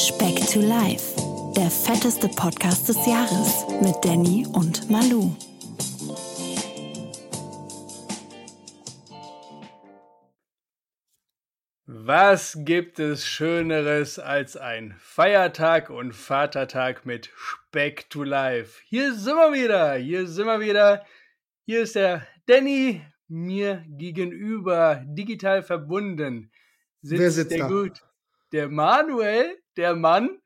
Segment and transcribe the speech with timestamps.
[0.00, 1.14] Speck to Life,
[1.54, 5.36] der fetteste Podcast des Jahres mit Danny und Malu.
[11.84, 18.80] Was gibt es Schöneres als ein Feiertag und Vatertag mit Speck to Life?
[18.86, 21.04] Hier sind wir wieder, hier sind wir wieder.
[21.66, 26.50] Hier ist der Danny mir gegenüber, digital verbunden.
[27.02, 27.68] Sitzt Wer sitzt der da?
[27.68, 28.02] gut?
[28.52, 30.38] Der Manuel, der Mann,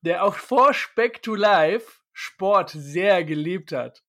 [0.00, 4.02] der auch vor Speck to Life Sport sehr geliebt hat.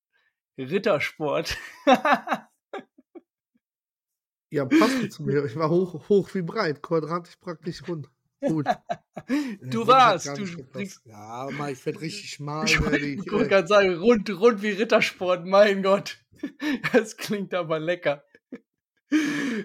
[0.58, 1.58] Rittersport.
[4.54, 5.46] Ja, passt zu mir.
[5.46, 8.10] Ich war hoch, hoch wie breit, quadratisch praktisch rund.
[8.42, 8.66] Gut.
[9.62, 12.68] Du Ja, warst, du bringst- Ja, mal, ich werde richtig schmal.
[12.68, 16.22] Wollte ich wollte äh, gerade sagen, rund, rund wie Rittersport, mein Gott.
[16.92, 18.26] Das klingt aber lecker.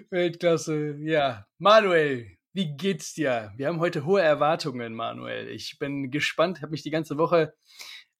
[0.09, 0.95] Weltklasse.
[1.01, 3.53] Ja, Manuel, wie geht's dir?
[3.55, 5.47] Wir haben heute hohe Erwartungen, Manuel.
[5.47, 7.53] Ich bin gespannt, habe mich die ganze Woche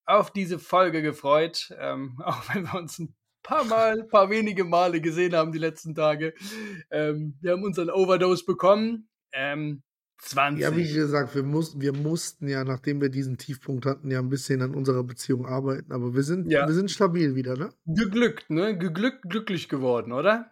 [0.06, 5.02] auf diese Folge gefreut, ähm, auch wenn wir uns ein paar Mal, paar wenige Male
[5.02, 6.36] gesehen haben die letzten Tage.
[6.92, 9.10] Ähm, wir haben unseren Overdose bekommen.
[9.34, 9.82] Ähm,
[10.20, 10.62] 20.
[10.62, 14.30] ja, wie gesagt, wir mussten, wir mussten ja, nachdem wir diesen Tiefpunkt hatten, ja ein
[14.30, 15.92] bisschen an unserer Beziehung arbeiten.
[15.92, 16.68] Aber wir sind, Ja.
[16.68, 17.70] wir sind stabil wieder, ne?
[17.88, 18.78] Geglückt, ne?
[18.78, 20.52] Geglückt, glücklich geworden, oder?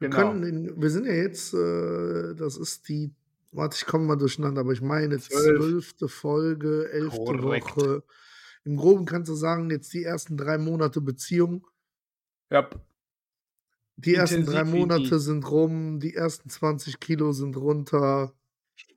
[0.00, 0.16] Wir, Genau.
[0.30, 3.12] können in, wir sind ja jetzt, äh, das ist die,
[3.52, 5.58] warte, ich komme mal durcheinander, aber ich meine Zwölf.
[5.60, 7.76] zwölfte Folge, elfte Korrekt.
[7.76, 8.02] Woche.
[8.64, 11.66] Im Groben kannst du sagen, jetzt die ersten drei Monate Beziehung.
[12.50, 12.68] Ja,
[13.96, 18.32] Die ersten drei Intensiv Monate sind rum, die ersten 20 Kilo sind runter.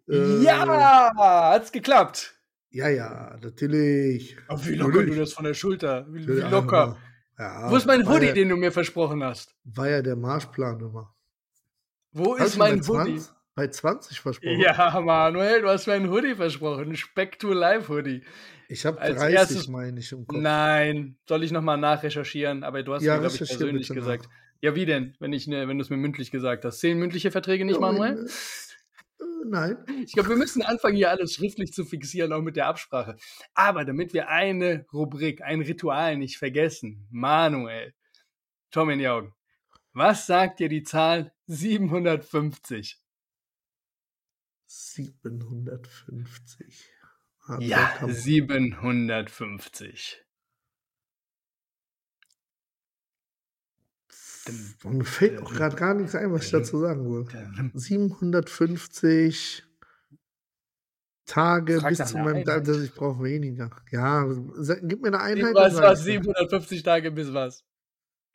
[0.09, 2.39] Äh, ja, hat's geklappt.
[2.69, 4.37] Ja, ja, natürlich.
[4.47, 6.07] Aber wie locker du das von der Schulter.
[6.09, 6.97] Wie, wie locker.
[7.37, 9.55] Ja, Wo ist mein Hoodie, ja, den du mir versprochen hast?
[9.63, 11.13] War ja der Marschplan immer.
[12.11, 13.17] Wo Hast ist mein bei Hoodie?
[13.17, 14.59] 20, bei 20 versprochen?
[14.59, 16.89] Ja, Manuel, du hast mir einen Hoodie versprochen.
[16.91, 18.23] Ein Speck to Life Hoodie.
[18.69, 20.39] Ich habe Als 30, erstes- meine ich, im Kopf.
[20.39, 22.63] Nein, soll ich nochmal nachrecherchieren?
[22.63, 24.25] Aber du hast Ja, mir, glaube ich, persönlich gesagt.
[24.25, 24.31] nach.
[24.61, 26.79] Ja, wie denn, wenn, ich, ne, wenn du es mir mündlich gesagt hast?
[26.79, 28.29] Zehn mündliche Verträge nicht, Manuel?
[29.45, 29.77] Nein.
[30.03, 33.17] Ich glaube, wir müssen anfangen, hier alles schriftlich zu fixieren, auch mit der Absprache.
[33.53, 37.93] Aber damit wir eine Rubrik, ein Ritual nicht vergessen, Manuel,
[38.71, 39.33] Tom in die Augen,
[39.93, 42.99] was sagt dir die Zahl 750?
[44.65, 46.89] 750.
[47.41, 50.22] Hardware ja, 750.
[54.83, 56.81] Und mir fällt auch gerade gar nichts ein, was ich dazu mhm.
[56.81, 57.71] sagen wollte.
[57.73, 59.63] 750
[61.25, 63.69] Tage Frag bis zu meinem Tag, ich brauche weniger.
[63.91, 64.25] Ja,
[64.81, 65.55] gib mir eine Einheit.
[65.55, 67.63] Was, was, 750 Tage bis was?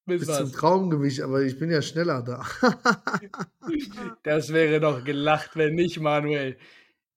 [0.06, 0.38] Bis, bis was?
[0.38, 2.46] zum Traumgewicht, aber ich bin ja schneller da.
[4.22, 6.56] das wäre doch gelacht, wenn nicht, Manuel.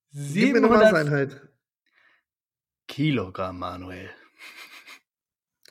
[0.10, 1.42] 700 gib mir eine Maßeinheit.
[2.88, 4.10] Kilogramm, Manuel.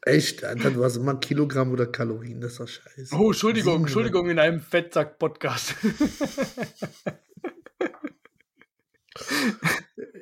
[0.03, 3.15] Echt, Alter, du hast immer Kilogramm oder Kalorien, das ist doch scheiße.
[3.15, 3.89] Oh, Entschuldigung, 700.
[3.89, 5.75] Entschuldigung, in einem Fettsack-Podcast.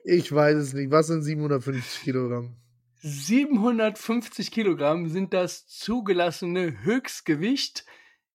[0.04, 0.90] Ich weiß es nicht.
[0.90, 2.56] Was sind 750 Kilogramm?
[3.02, 7.84] 750 Kilogramm sind das zugelassene Höchstgewicht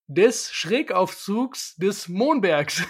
[0.07, 2.83] des Schrägaufzugs des Mohnbergs.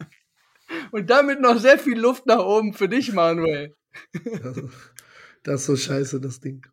[0.90, 3.76] Und damit noch sehr viel Luft nach oben für dich, Manuel.
[4.24, 4.60] Das,
[5.44, 6.66] das ist so scheiße, das Ding.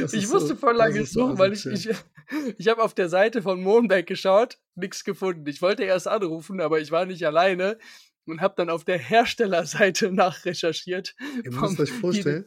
[0.00, 1.88] Das Ich musste so- voll lange so suchen, weil ich, ich,
[2.56, 5.46] ich habe auf der Seite von Mohnberg geschaut, nichts gefunden.
[5.46, 7.78] Ich wollte erst anrufen, aber ich war nicht alleine
[8.24, 11.14] und habe dann auf der Herstellerseite nachrecherchiert.
[11.44, 12.46] Ihr müsst euch vorstellen,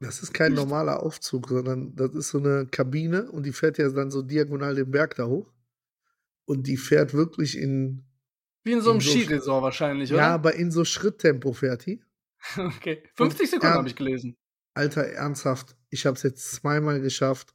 [0.00, 3.88] das ist kein normaler Aufzug, sondern das ist so eine Kabine und die fährt ja
[3.88, 5.50] dann so diagonal den Berg da hoch.
[6.46, 8.04] Und die fährt wirklich in,
[8.64, 10.26] Wie in so einem In so- Skiresort wahrscheinlich, ja, oder?
[10.26, 12.02] aber in so Schritttempo fährt die.
[12.56, 13.02] Okay.
[13.14, 13.78] 50 Sekunden Ja.
[13.78, 14.36] habe ich gelesen.
[14.74, 17.54] Alter, ernsthaft, ich habe es jetzt zweimal geschafft.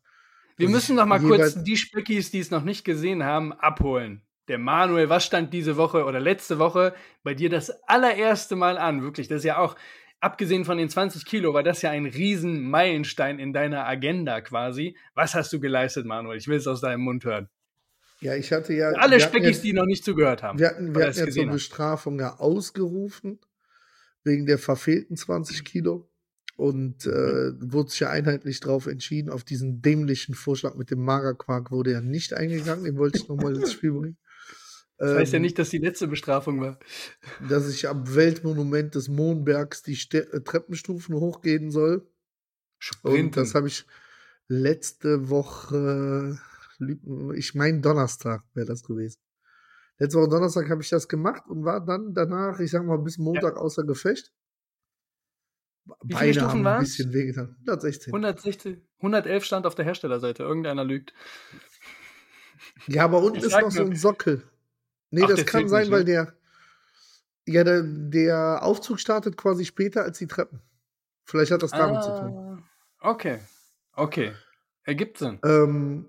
[0.58, 4.22] Wir müssen noch mal kurz die Speckis, die es noch nicht gesehen haben, abholen.
[4.48, 6.94] Der Manuel, was stand diese Woche oder letzte Woche
[7.24, 9.04] bei dir das allererste Mal an?
[9.04, 9.76] Wirklich, das ist ja auch,
[10.20, 14.98] abgesehen von den 20 Kilo, war das ja ein riesen Meilenstein in deiner Agenda quasi.
[15.14, 16.38] Was hast du geleistet, Manuel?
[16.38, 17.48] Ich will es aus deinem Mund hören.
[18.22, 18.90] Ja, ich hatte ja.
[18.90, 20.60] Alle Speckis, ja- die noch nicht zugehört haben.
[20.60, 21.52] Wir hatten, wir es hatten ja zur haben.
[21.52, 23.40] Bestrafung ja ausgerufen,
[24.24, 26.09] wegen der verfehlten 20 Kilo.
[26.60, 31.72] Und äh, wurde sich ja einheitlich darauf entschieden, auf diesen dämlichen Vorschlag mit dem Magerquark
[31.72, 34.18] wurde ja nicht eingegangen, den wollte ich nochmal ins Spiel bringen.
[34.98, 36.80] Das heißt ja Ähm, nicht, dass die letzte Bestrafung war.
[37.40, 42.08] dass ich am Weltmonument des Mohnbergs die Ste äh, Treppenstufen hochgehen soll.
[43.04, 43.32] Und Sprinten.
[43.34, 43.86] das habe ich
[44.48, 46.40] letzte Woche,
[47.36, 49.20] ich meine Donnerstag wäre das gewesen.
[50.00, 53.18] Letzte Woche Donnerstag habe ich das gemacht und war dann danach, ich sag mal, bis
[53.18, 54.34] Montag außer Gefecht.
[56.04, 57.56] Wie viele Stufen haben ein bisschen wehgetan.
[57.62, 58.14] 116.
[58.14, 60.44] 160, 111 stand auf der Herstellerseite.
[60.44, 61.14] Irgendeiner lügt.
[62.88, 64.44] Ja, aber unten Ich ist noch so nur- ein Sockel.
[65.12, 66.06] Nee, Ach, das kann sein, nicht, weil ne?
[66.06, 66.34] der.
[67.46, 70.62] Ja, der, der Aufzug startet quasi später als die Treppen.
[71.26, 72.64] Vielleicht hat das damit zu tun.
[73.00, 73.40] Ah, Okay.
[73.94, 74.34] Okay.
[74.84, 75.40] Ergibt Sinn.
[75.44, 76.06] Ähm,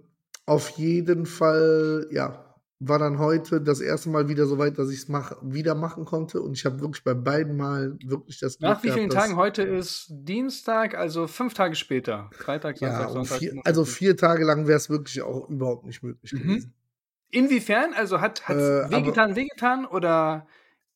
[0.46, 2.49] auf jeden Fall, ja,
[2.82, 6.06] war dann heute das erste Mal wieder so weit, dass ich es mach, wieder machen
[6.06, 6.40] konnte.
[6.40, 9.36] Und ich habe wirklich bei beiden Mal wirklich das Glück Nach wie vielen gehabt, Tagen?
[9.36, 12.30] Heute ist Dienstag, also fünf Tage später.
[12.32, 13.38] Freitag, Ja, Samstag, und Sonntag.
[13.38, 16.38] vier, also vier Tage lang wäre es wirklich auch überhaupt nicht möglich Mhm.
[16.38, 16.74] gewesen.
[17.30, 17.92] Inwiefern?
[17.94, 20.46] Also hat es Äh, wehgetan, wehgetan oder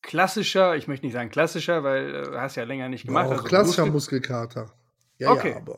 [0.01, 3.27] klassischer, ich möchte nicht sagen klassischer, weil äh, du hast ja länger nicht gemacht.
[3.27, 4.73] Auch also klassischer Muskel- Muskelkater.
[5.19, 5.51] Ja, Okay.
[5.51, 5.77] ja, aber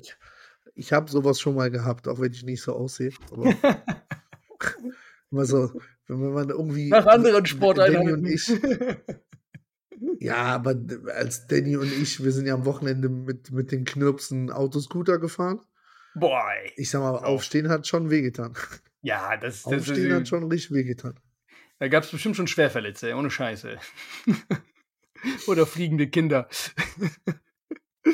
[0.00, 0.16] ich,
[0.74, 3.12] ich habe sowas schon mal gehabt, auch wenn ich nicht so aussehe.
[5.34, 6.90] Immer so, wenn man irgendwie.
[6.90, 8.12] Nach anderen Danny Sporteinheiten.
[8.12, 8.48] und ich.
[10.18, 10.76] Ja, aber
[11.14, 15.60] als Danny und ich, wir sind ja am Wochenende mit, mit den Knirpsen Autoscooter gefahren.
[16.14, 16.72] Boah, ey.
[16.76, 17.18] Ich sag mal.
[17.18, 18.54] Aufstehen hat schon wehgetan.
[19.02, 21.18] Ja, das, das, Aufstehen das, hat schon richtig wehgetan.
[21.78, 23.78] da gab es bestimmt schon Schwerverletzte, ohne Scheiße.
[25.46, 26.48] oder fliegende Kinder.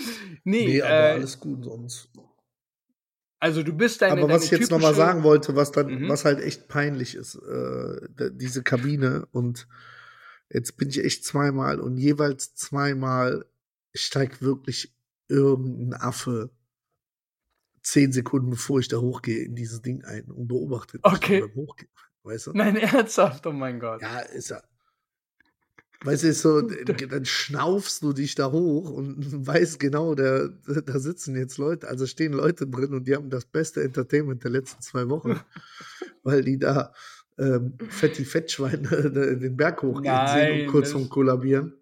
[0.44, 2.10] nee, Nee, aber äh, alles gut sonst.
[3.40, 6.08] Also du bist deine Aber was deine ich jetzt nochmal sagen wollte, was dann, Mhm.
[6.08, 9.66] was halt echt peinlich ist, äh, diese Kabine und
[10.50, 13.46] jetzt bin ich echt zweimal und jeweils zweimal
[13.94, 14.94] steigt wirklich
[15.28, 16.50] irgendein Affe
[17.82, 21.40] zehn Sekunden bevor ich da hochgehe in dieses Ding ein und beobachtet mich Okay.
[21.40, 21.90] beim Hochgehen.
[22.22, 22.52] Weißt du?
[22.52, 22.76] Nein,
[23.06, 24.02] ernsthaft, oh mein Gott.
[24.02, 24.62] Ja, ist ja.
[26.02, 26.60] Weißt du, so,
[27.10, 29.16] dann schnaufst du dich da hoch und
[29.46, 33.44] weißt genau, da, da sitzen jetzt Leute, also stehen Leute drin und die haben das
[33.44, 35.38] beste Entertainment der letzten zwei Wochen,
[36.22, 36.94] weil die da
[37.38, 41.74] ähm, fetti Fettschweine den Berg hochgehen sehen Nein, und kurz das- Kollabieren.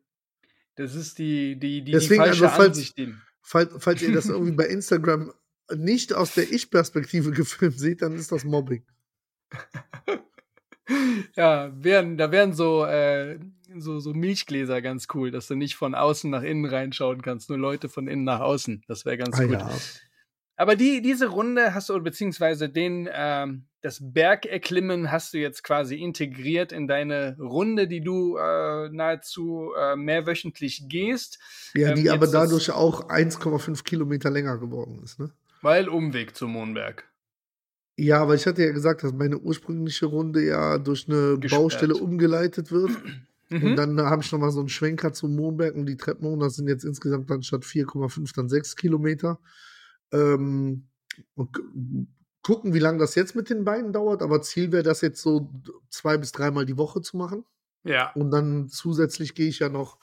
[0.77, 2.99] Das ist die, die, die, Deswegen, die falsche also, falls- Ansicht.
[2.99, 3.21] Ihnen.
[3.43, 5.33] Falls, falls ihr das irgendwie bei Instagram
[5.75, 8.85] nicht aus der Ich-Perspektive gefilmt seht, dann ist das Mobbing.
[11.37, 13.39] Ja, wären, da wären so, äh,
[13.77, 17.59] so, so Milchgläser ganz cool, dass du nicht von außen nach innen reinschauen kannst, nur
[17.59, 18.83] Leute von innen nach außen.
[18.89, 19.53] Das wäre ganz Ah, gut.
[19.53, 19.71] ja.
[20.57, 25.97] Aber die, diese Runde hast du, beziehungsweise den, ähm, das Bergerklimmen hast du jetzt quasi
[25.97, 31.39] integriert in deine Runde, die du äh, nahezu äh, mehrwöchentlich gehst,
[31.75, 35.31] Ja, Ähm, die aber jetzt das- dadurch auch 1,5 Kilometer länger geworden ist, ne?
[35.63, 37.05] weil Umweg zum Mondberg.
[38.01, 41.61] Ja, aber ich hatte ja gesagt, dass meine ursprüngliche Runde ja durch eine Gesperrt.
[41.63, 42.93] Baustelle umgeleitet wird.
[43.51, 43.77] Und Mhm.
[43.77, 46.39] dann habe ich nochmal so einen Schwenker zum Mondberg und die Treppen hoch.
[46.39, 49.41] Das sind jetzt insgesamt dann statt 4,5 dann 6 Kilometer.
[50.13, 50.87] Ähm,
[51.35, 52.07] und gu-
[52.43, 54.23] gucken, wie lange das jetzt mit den Beinen dauert.
[54.23, 55.51] Aber Ziel wäre das jetzt so
[55.91, 57.45] zwei bis dreimal die Woche zu machen.
[57.85, 58.13] Ja.
[58.13, 59.99] Und dann zusätzlich gehe ich ja noch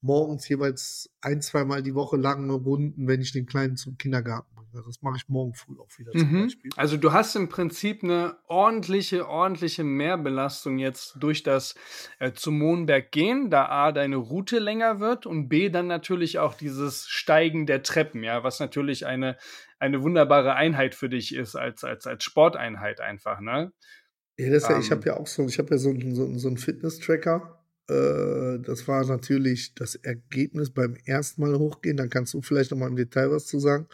[0.00, 4.84] morgens jeweils ein, zweimal die Woche lange Runden, wenn ich den Kleinen zum Kindergarten bringe.
[4.86, 6.42] Das mache ich morgen früh auch wieder zum Mhm.
[6.42, 6.70] Beispiel.
[6.76, 11.74] Also du hast im Prinzip eine ordentliche, ordentliche Mehrbelastung jetzt durch das
[12.18, 16.54] äh, zum Mohnberg gehen, da A deine Route länger wird und B dann natürlich auch
[16.54, 19.36] dieses Steigen der Treppen, ja, was natürlich eine,
[19.78, 23.72] eine wunderbare Einheit für dich ist, als, als, als Sporteinheit einfach, ne?
[24.38, 24.98] Ja, das ja, ich Ähm.
[24.98, 27.64] habe ja auch so, ich habe ja so, so, so einen Fitness-Tracker.
[27.88, 31.96] Äh, das war natürlich das Ergebnis beim ersten Mal hochgehen.
[31.96, 33.86] Dann kannst du vielleicht noch mal im Detail was zu sagen.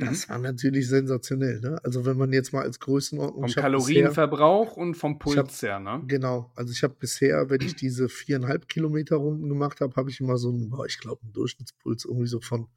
[0.00, 1.58] Das war natürlich sensationell.
[1.60, 1.80] Ne?
[1.82, 5.46] Also wenn man jetzt mal als Größenordnung Vom hab bisher- Kalorienverbrauch und vom Ich hab-
[5.46, 6.04] Puls her, ne?
[6.06, 10.20] Genau, also ich habe bisher, wenn ich diese viereinhalb Kilometer Runden gemacht habe, habe ich
[10.20, 12.68] immer so einen, boah, ich glaube, einen Durchschnittspuls irgendwie so von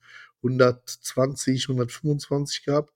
[0.42, 2.92] 120, 125 gehabt.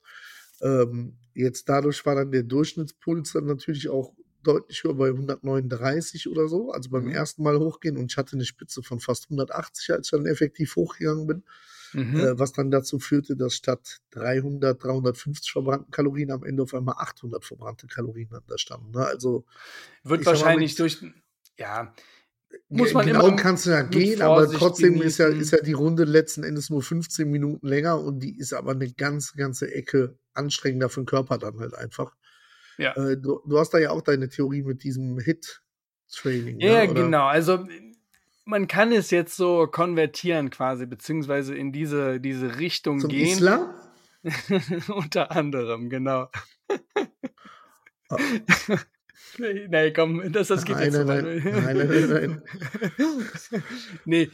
[0.60, 4.12] Ähm, jetzt dadurch war dann der Durchschnittspuls dann natürlich auch
[4.46, 7.12] deutlich höher bei 139 oder so, also beim Mhm.
[7.12, 10.76] ersten Mal hochgehen und ich hatte eine Spitze von fast 180, als ich dann effektiv
[10.76, 11.44] hochgegangen bin,
[11.92, 12.16] Mhm.
[12.16, 16.96] äh, was dann dazu führte, dass statt 300, 350 verbrannten Kalorien am Ende auf einmal
[16.98, 18.90] 800 verbrannte Kalorien dann da standen.
[18.92, 19.04] Ne?
[19.06, 19.44] Also
[20.02, 21.02] Wird mal, wahrscheinlich mit- durch,
[21.58, 21.94] ja,
[22.68, 25.72] Muss man genau immer kannst du ja gehen, aber trotzdem ist ja, ist ja die
[25.72, 30.16] Runde letzten Endes nur 15 Minuten länger und die ist aber eine ganz, ganze Ecke
[30.32, 32.14] anstrengender für den Körper dann halt einfach.
[32.78, 32.92] Ja.
[32.96, 36.60] Äh, du, du hast da ja auch deine Theorie mit diesem Hit-Training.
[36.60, 36.94] Ja, ne?
[36.94, 37.26] Genau.
[37.26, 37.66] Also
[38.44, 43.26] man kann es jetzt so konvertieren quasi, beziehungsweise in diese, diese Richtung Zum gehen.
[43.26, 43.74] Islam?
[44.88, 46.28] Unter anderem, genau.
[49.38, 51.42] Nee, nee, komm, das, das geht Nein, jetzt nein, nein.
[51.44, 52.42] Nein, nein,
[52.98, 53.62] nein.
[54.04, 54.30] nee,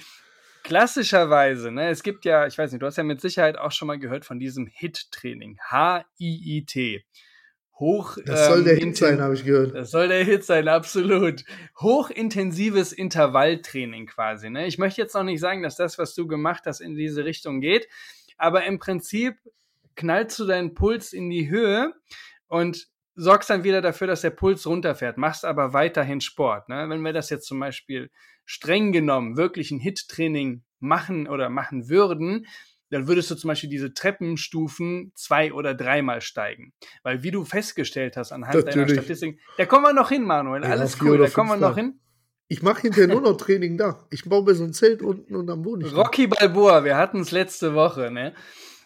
[0.62, 3.88] klassischerweise, ne, es gibt ja, ich weiß nicht, du hast ja mit Sicherheit auch schon
[3.88, 5.58] mal gehört von diesem HIT-Training.
[5.58, 7.04] H-I-I-T.
[7.78, 8.18] Hoch.
[8.24, 9.74] Das soll der ähm, Hit sein, habe ich gehört.
[9.74, 11.44] Das soll der Hit sein, absolut.
[11.80, 14.50] Hochintensives Intervalltraining quasi.
[14.50, 14.66] Ne?
[14.66, 17.60] Ich möchte jetzt noch nicht sagen, dass das, was du gemacht hast, in diese Richtung
[17.60, 17.88] geht,
[18.36, 19.36] aber im Prinzip
[19.96, 21.92] knallst du deinen Puls in die Höhe
[22.46, 26.68] und sorgst dann wieder dafür, dass der Puls runterfährt, machst aber weiterhin Sport.
[26.68, 26.88] Ne?
[26.88, 28.10] Wenn wir das jetzt zum Beispiel
[28.44, 32.46] streng genommen wirklich ein Hit-Training machen oder machen würden,
[32.92, 36.72] dann würdest du zum Beispiel diese Treppenstufen zwei oder dreimal steigen.
[37.02, 38.92] Weil wie du festgestellt hast anhand deiner Natürlich.
[38.92, 40.62] Statistik, da kommen wir noch hin, Manuel.
[40.62, 42.00] Ja, Alles cool, da kommen wir noch hin.
[42.48, 44.06] Ich mache hinterher nur noch Training da.
[44.10, 45.92] Ich baue mir so ein Zelt unten und dann wohne ich.
[45.92, 46.02] da.
[46.02, 48.34] Rocky Balboa, wir hatten es letzte Woche, ne?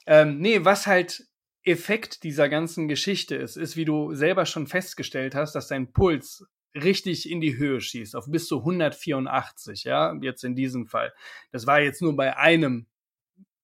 [0.07, 1.27] Ähm, nee, was halt
[1.65, 6.47] Effekt dieser ganzen Geschichte ist, ist, wie du selber schon festgestellt hast, dass dein Puls
[6.77, 11.13] richtig in die Höhe schießt, auf bis zu 184, ja, jetzt in diesem Fall.
[11.51, 12.87] Das war jetzt nur bei einem,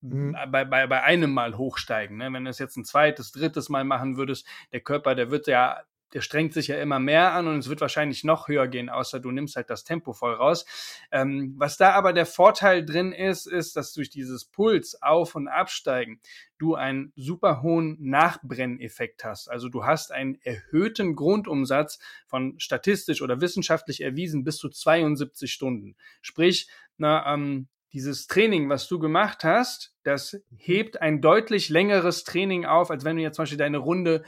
[0.03, 0.37] Mhm.
[0.51, 2.33] bei, bei, bei einem Mal hochsteigen, ne?
[2.33, 5.83] Wenn du es jetzt ein zweites, drittes Mal machen würdest, der Körper, der wird ja,
[6.13, 9.21] der strengt sich ja immer mehr an und es wird wahrscheinlich noch höher gehen, außer
[9.21, 10.67] du nimmst halt das Tempo voll raus.
[11.11, 15.49] Ähm, was da aber der Vorteil drin ist, ist, dass durch dieses Puls auf- und
[15.49, 16.21] absteigen
[16.59, 19.49] du einen super hohen Nachbrenneffekt hast.
[19.49, 25.97] Also du hast einen erhöhten Grundumsatz von statistisch oder wissenschaftlich erwiesen bis zu 72 Stunden.
[26.21, 26.69] Sprich,
[26.99, 32.91] na, ähm, dieses Training, was du gemacht hast, das hebt ein deutlich längeres Training auf,
[32.91, 34.25] als wenn du jetzt zum Beispiel deine Runde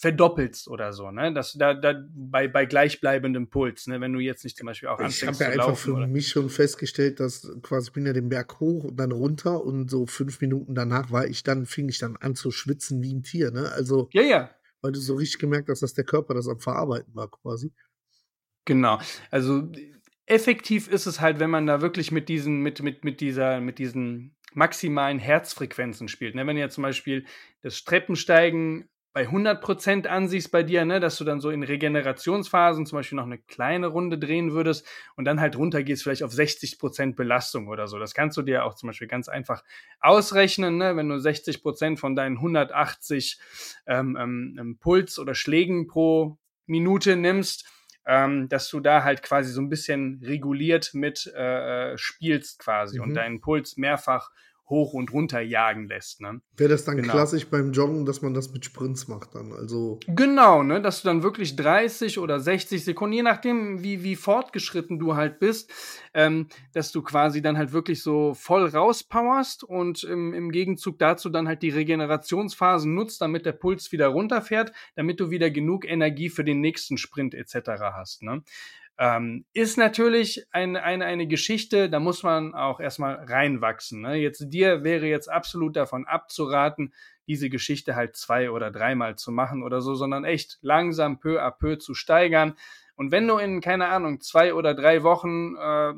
[0.00, 1.34] verdoppelst oder so, ne?
[1.34, 4.00] Das da, da bei, bei gleichbleibendem Puls, ne?
[4.00, 5.94] Wenn du jetzt nicht zum Beispiel auch Ich anfängst habe ja zu einfach laufen für
[5.94, 6.06] oder.
[6.06, 9.90] mich schon festgestellt, dass quasi ich bin ja den Berg hoch und dann runter und
[9.90, 13.24] so fünf Minuten danach war ich dann, fing ich dann an zu schwitzen wie ein
[13.24, 13.72] Tier, ne?
[13.72, 14.50] Also, Ja, ja,
[14.82, 17.72] weil du so richtig gemerkt hast, dass der Körper das am Verarbeiten war quasi.
[18.64, 19.00] Genau.
[19.30, 19.72] Also
[20.30, 23.78] effektiv ist es halt, wenn man da wirklich mit diesen, mit, mit, mit dieser, mit
[23.78, 26.34] diesen maximalen Herzfrequenzen spielt.
[26.34, 26.46] Ne?
[26.46, 27.24] Wenn jetzt zum Beispiel
[27.62, 32.98] das Treppensteigen bei 100% ansiehst bei dir, ne, dass du dann so in Regenerationsphasen zum
[32.98, 37.68] Beispiel noch eine kleine Runde drehen würdest und dann halt runtergehst vielleicht auf 60% Belastung
[37.68, 37.98] oder so.
[37.98, 39.64] Das kannst du dir auch zum Beispiel ganz einfach
[39.98, 43.40] ausrechnen, ne, wenn du 60% von deinen 180
[43.86, 47.66] ähm, ähm, ähm, Puls oder Schlägen pro Minute nimmst,
[48.08, 52.98] ähm, dass du da halt quasi so ein bisschen reguliert mit äh, äh, spielst quasi
[53.00, 53.16] und Mhm.
[53.16, 54.30] deinen Puls mehrfach
[54.68, 56.20] hoch und runter jagen lässt.
[56.20, 56.40] Ne?
[56.56, 57.12] Wäre das dann Genau.
[57.12, 59.52] klassisch beim Joggen, dass man das mit Sprints macht dann?
[59.52, 64.16] Also, Genau, ne, dass du dann wirklich 30 oder 60 Sekunden, je nachdem, wie, wie
[64.16, 65.72] fortgeschritten du halt bist,
[66.14, 71.28] ähm, dass du quasi dann halt wirklich so voll rauspowerst und im, im Gegenzug dazu
[71.30, 76.28] dann halt die Regenerationsphasen nutzt, damit der Puls wieder runterfährt, damit du wieder genug Energie
[76.28, 77.54] für den nächsten Sprint etc.
[77.94, 78.22] hast.
[78.22, 78.42] Ne?
[79.00, 84.00] Ähm, ist natürlich ein, eine, eine Geschichte, da muss man auch erstmal reinwachsen.
[84.00, 84.16] Ne?
[84.16, 86.92] Jetzt dir wäre jetzt absolut davon abzuraten,
[87.28, 91.52] diese Geschichte halt zwei oder dreimal zu machen oder so, sondern echt langsam peu à
[91.52, 92.54] peu zu steigern.
[92.96, 95.92] Und wenn du in, keine Ahnung, zwei oder drei Wochen äh,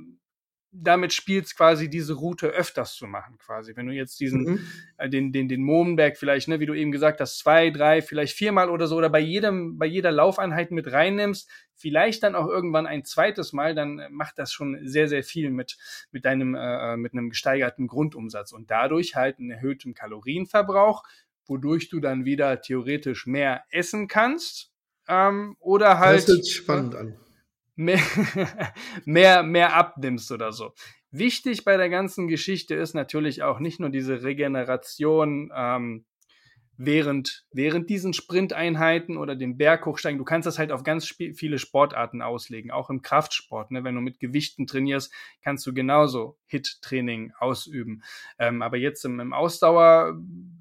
[0.73, 3.75] damit spielst, quasi diese Route öfters zu machen, quasi.
[3.75, 4.67] Wenn du jetzt diesen, mhm.
[4.99, 8.37] äh, den, den, den Mohnberg vielleicht, ne, wie du eben gesagt hast, zwei, drei, vielleicht
[8.37, 12.87] viermal oder so, oder bei jedem, bei jeder Laufeinheit mit reinnimmst, vielleicht dann auch irgendwann
[12.87, 15.77] ein zweites Mal, dann äh, macht das schon sehr, sehr viel mit,
[16.13, 21.03] mit deinem, äh, mit einem gesteigerten Grundumsatz und dadurch halt einen erhöhten Kalorienverbrauch,
[21.47, 24.71] wodurch du dann wieder theoretisch mehr essen kannst,
[25.09, 27.17] ähm, oder halt das hört sich spannend an.
[27.81, 28.01] Mehr,
[29.05, 30.73] mehr, mehr abnimmst oder so.
[31.11, 36.05] Wichtig bei der ganzen Geschichte ist natürlich auch nicht nur diese Regeneration ähm,
[36.83, 40.17] während, während diesen Sprinteinheiten oder dem Berg hochsteigen.
[40.17, 43.71] Du kannst das halt auf ganz viele Sportarten auslegen, auch im Kraftsport.
[43.71, 43.85] Ne?
[43.85, 48.03] Wenn du mit Gewichten trainierst, kannst du genauso HIT-Training ausüben.
[48.39, 50.19] Ähm, aber jetzt im, im Ausdauer,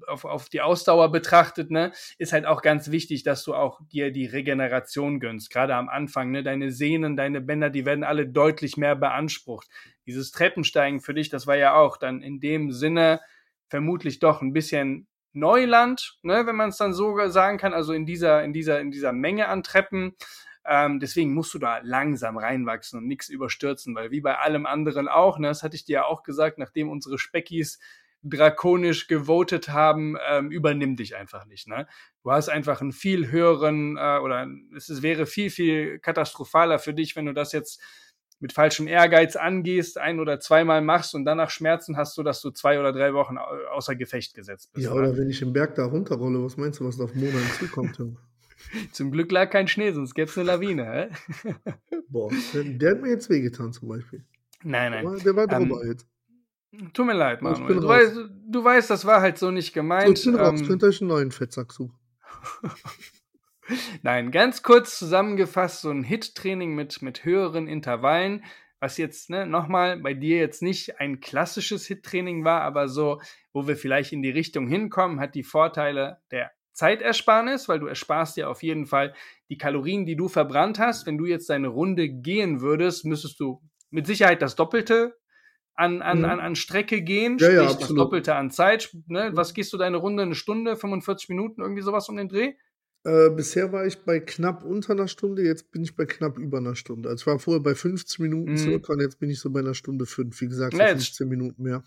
[0.08, 4.12] auf, auf die Ausdauer betrachtet, ne, ist halt auch ganz wichtig, dass du auch dir
[4.12, 5.50] die Regeneration gönnst.
[5.50, 9.68] Gerade am Anfang, ne, deine Sehnen, deine Bänder, die werden alle deutlich mehr beansprucht.
[10.04, 13.20] Dieses Treppensteigen für dich, das war ja auch dann in dem Sinne
[13.70, 18.06] vermutlich doch ein bisschen Neuland, ne, wenn man es dann so sagen kann, also in
[18.06, 20.16] dieser, in dieser, in dieser Menge an Treppen.
[20.66, 25.08] Ähm, deswegen musst du da langsam reinwachsen und nichts überstürzen, weil wie bei allem anderen
[25.08, 27.78] auch, ne, das hatte ich dir ja auch gesagt, nachdem unsere Speckis
[28.22, 31.66] drakonisch gewotet haben, ähm, übernimm dich einfach nicht.
[31.68, 31.86] Ne?
[32.22, 34.46] Du hast einfach einen viel höheren äh, oder
[34.76, 37.80] es wäre viel, viel katastrophaler für dich, wenn du das jetzt
[38.40, 42.50] mit falschem Ehrgeiz angehst, ein oder zweimal machst und danach Schmerzen hast du, dass du
[42.50, 43.44] zwei oder drei Wochen au-
[43.74, 44.86] außer Gefecht gesetzt bist.
[44.86, 47.38] Ja, oder wenn ich den Berg da runterrolle, was meinst du, was da auf Mona
[47.58, 47.98] zukommt?
[48.92, 51.10] Zum Glück lag kein Schnee, sonst gäbe es eine Lawine.
[51.44, 51.52] Hä?
[52.08, 54.24] Boah, der, der hat mir jetzt wehgetan zum Beispiel.
[54.62, 55.04] Nein, Der nein.
[55.12, 56.06] war, der war Ähm, drüber jetzt.
[56.92, 57.74] Tut mir leid, Manuel.
[57.74, 57.88] Du raus.
[57.88, 58.16] weißt,
[58.48, 60.18] du weißt, das war halt so nicht So, gemeint.
[60.18, 60.60] ich bin raus.
[60.60, 61.98] ähm, Könnt ihr euch einen neuen Fettsack suchen.
[64.02, 68.44] Nein, ganz kurz zusammengefasst, so ein Hit-Training mit, mit höheren Intervallen,
[68.80, 73.20] was jetzt ne, nochmal bei dir jetzt nicht ein klassisches Hit-Training war, aber so,
[73.52, 78.36] wo wir vielleicht in die Richtung hinkommen, hat die Vorteile der Zeitersparnis, weil du ersparst
[78.36, 79.14] dir auf jeden Fall
[79.50, 81.06] die Kalorien, die du verbrannt hast.
[81.06, 83.60] Wenn du jetzt deine Runde gehen würdest, müsstest du
[83.90, 85.18] mit Sicherheit das Doppelte
[85.74, 86.24] an, an, mhm.
[86.24, 88.96] an, an Strecke gehen, ja, sprich ja, das Doppelte an Zeit.
[89.08, 89.30] Ne?
[89.34, 90.22] Was gehst du deine Runde?
[90.22, 92.54] Eine Stunde, 45 Minuten, irgendwie sowas um den Dreh?
[93.02, 96.58] Äh, bisher war ich bei knapp unter einer Stunde, jetzt bin ich bei knapp über
[96.58, 97.08] einer Stunde.
[97.08, 98.56] Also ich war vorher bei 50 Minuten mhm.
[98.58, 100.38] circa und jetzt bin ich so bei einer Stunde fünf.
[100.40, 101.82] Wie gesagt, so 15 Minuten mehr.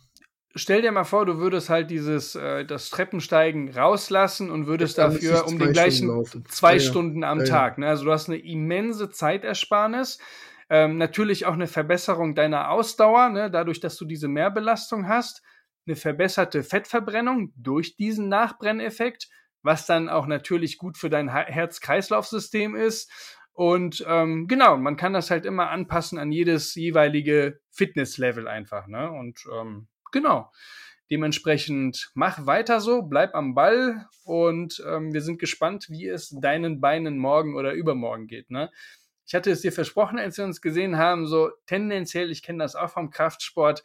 [0.56, 5.08] Stell dir mal vor, du würdest halt dieses äh, das Treppensteigen rauslassen und würdest ja,
[5.08, 6.12] dafür um den gleichen
[6.48, 7.78] zwei ja, Stunden am ja, Tag.
[7.78, 7.88] Ne?
[7.88, 10.20] Also du hast eine immense Zeitersparnis.
[10.70, 13.52] Ähm, natürlich auch eine Verbesserung deiner Ausdauer, ne?
[13.52, 15.44] dadurch, dass du diese Mehrbelastung hast.
[15.86, 19.30] Eine verbesserte Fettverbrennung durch diesen Nachbrenneffekt
[19.64, 23.12] was dann auch natürlich gut für dein Herz-Kreislauf-System ist.
[23.54, 28.88] Und ähm, genau, man kann das halt immer anpassen an jedes jeweilige Fitnesslevel einfach.
[28.88, 29.12] Ne?
[29.12, 30.52] Und ähm, genau,
[31.12, 36.82] dementsprechend mach weiter so, bleib am Ball und ähm, wir sind gespannt, wie es deinen
[36.82, 38.50] Beinen morgen oder übermorgen geht.
[38.50, 38.72] Ne?
[39.26, 42.76] Ich hatte es dir versprochen, als wir uns gesehen haben, so tendenziell, ich kenne das
[42.76, 43.84] auch vom Kraftsport,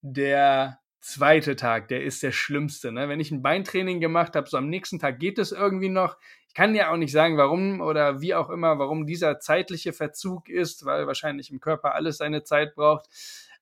[0.00, 2.92] der zweite Tag, der ist der schlimmste.
[2.92, 3.08] Ne?
[3.08, 6.16] Wenn ich ein Beintraining gemacht habe, so am nächsten Tag geht es irgendwie noch.
[6.48, 10.48] Ich kann ja auch nicht sagen, warum oder wie auch immer, warum dieser zeitliche Verzug
[10.48, 13.06] ist, weil wahrscheinlich im Körper alles seine Zeit braucht.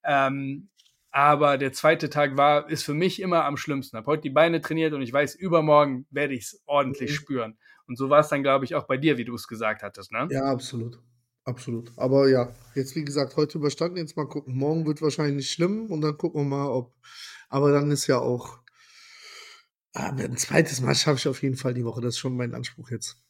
[0.05, 0.69] Ähm,
[1.11, 3.97] aber der zweite Tag war, ist für mich immer am schlimmsten.
[3.97, 7.15] Habe heute die Beine trainiert und ich weiß, übermorgen werde ich es ordentlich mhm.
[7.15, 7.59] spüren.
[7.87, 10.13] Und so war es dann, glaube ich, auch bei dir, wie du es gesagt hattest.
[10.13, 10.29] Ne?
[10.31, 10.99] Ja, absolut.
[11.47, 11.93] Absolut.
[11.97, 14.57] Aber ja, jetzt wie gesagt, heute überstanden, jetzt mal gucken.
[14.57, 16.93] Morgen wird wahrscheinlich nicht schlimm und dann gucken wir mal, ob.
[17.49, 18.59] Aber dann ist ja auch.
[19.95, 22.01] Aber ein zweites Mal schaffe ich auf jeden Fall die Woche.
[22.01, 23.23] Das ist schon mein Anspruch jetzt.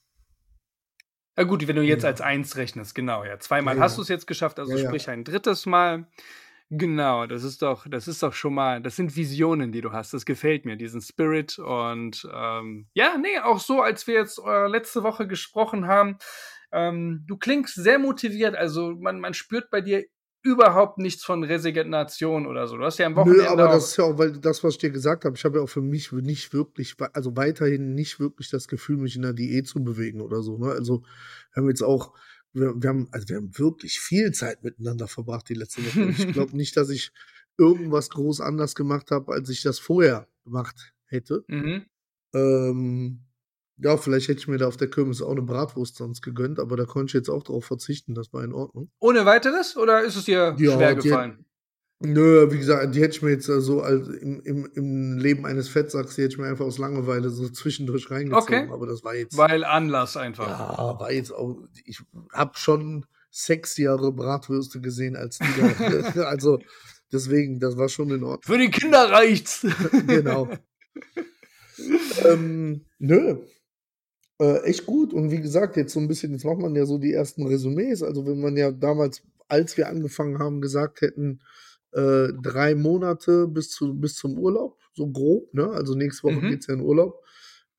[1.37, 2.09] Ja gut, wenn du jetzt ja.
[2.09, 3.39] als eins rechnest, genau, ja.
[3.39, 6.09] Zweimal ja, hast du es jetzt geschafft, also sprich ein drittes Mal.
[6.71, 10.15] Genau, das ist doch, das ist doch schon mal, das sind Visionen, die du hast.
[10.15, 11.59] Das gefällt mir, diesen Spirit.
[11.59, 16.17] Und ähm, ja, nee, auch so, als wir jetzt äh, letzte Woche gesprochen haben,
[16.73, 20.05] ähm, du klingst sehr motiviert, also man, man spürt bei dir
[20.47, 22.77] überhaupt nichts von Resignation oder so.
[22.77, 23.43] Du hast ja am Wochenende.
[23.43, 25.59] Nö, aber das ist ja auch, weil das, was ich dir gesagt habe, ich habe
[25.59, 29.33] ja auch für mich nicht wirklich, also weiterhin nicht wirklich das Gefühl, mich in der
[29.33, 30.57] Diät zu bewegen oder so.
[30.57, 30.71] Ne?
[30.71, 31.03] Also
[31.53, 32.15] wir haben jetzt auch,
[32.53, 36.11] wir, wir, haben, also wir haben wirklich viel Zeit miteinander verbracht die letzte Woche.
[36.11, 37.11] ich glaube nicht, dass ich
[37.59, 41.45] irgendwas groß anders gemacht habe, als ich das vorher gemacht hätte.
[41.49, 41.87] Mhm.
[42.35, 43.26] Ähm,
[43.79, 46.77] ja, vielleicht hätte ich mir da auf der Kirmes auch eine Bratwurst sonst gegönnt, aber
[46.77, 48.91] da konnte ich jetzt auch drauf verzichten, das war in Ordnung.
[48.99, 51.47] Ohne weiteres oder ist es dir ja, schwer gefallen?
[52.01, 55.69] nö, wie gesagt, die hätte ich mir jetzt so also im, im, im Leben eines
[55.69, 58.71] Fettsacks, die hätte ich mir einfach aus Langeweile so zwischendurch reingezogen, okay.
[58.71, 59.37] aber das war jetzt.
[59.37, 60.47] Weil Anlass einfach.
[60.47, 65.45] Ja, war jetzt auch, ich habe schon sexiere Bratwürste gesehen als die
[66.21, 66.59] also
[67.13, 68.43] deswegen, das war schon in Ordnung.
[68.43, 69.67] Für die Kinder reicht's.
[70.07, 70.49] genau.
[72.25, 73.39] ähm, nö,
[74.41, 75.13] äh, echt gut.
[75.13, 78.03] Und wie gesagt, jetzt so ein bisschen, jetzt macht man ja so die ersten Resümees.
[78.03, 81.41] Also wenn man ja damals, als wir angefangen haben, gesagt hätten,
[81.93, 85.69] äh, drei Monate bis, zu, bis zum Urlaub, so grob, ne?
[85.71, 86.51] Also nächste Woche mhm.
[86.51, 87.23] geht es ja in Urlaub.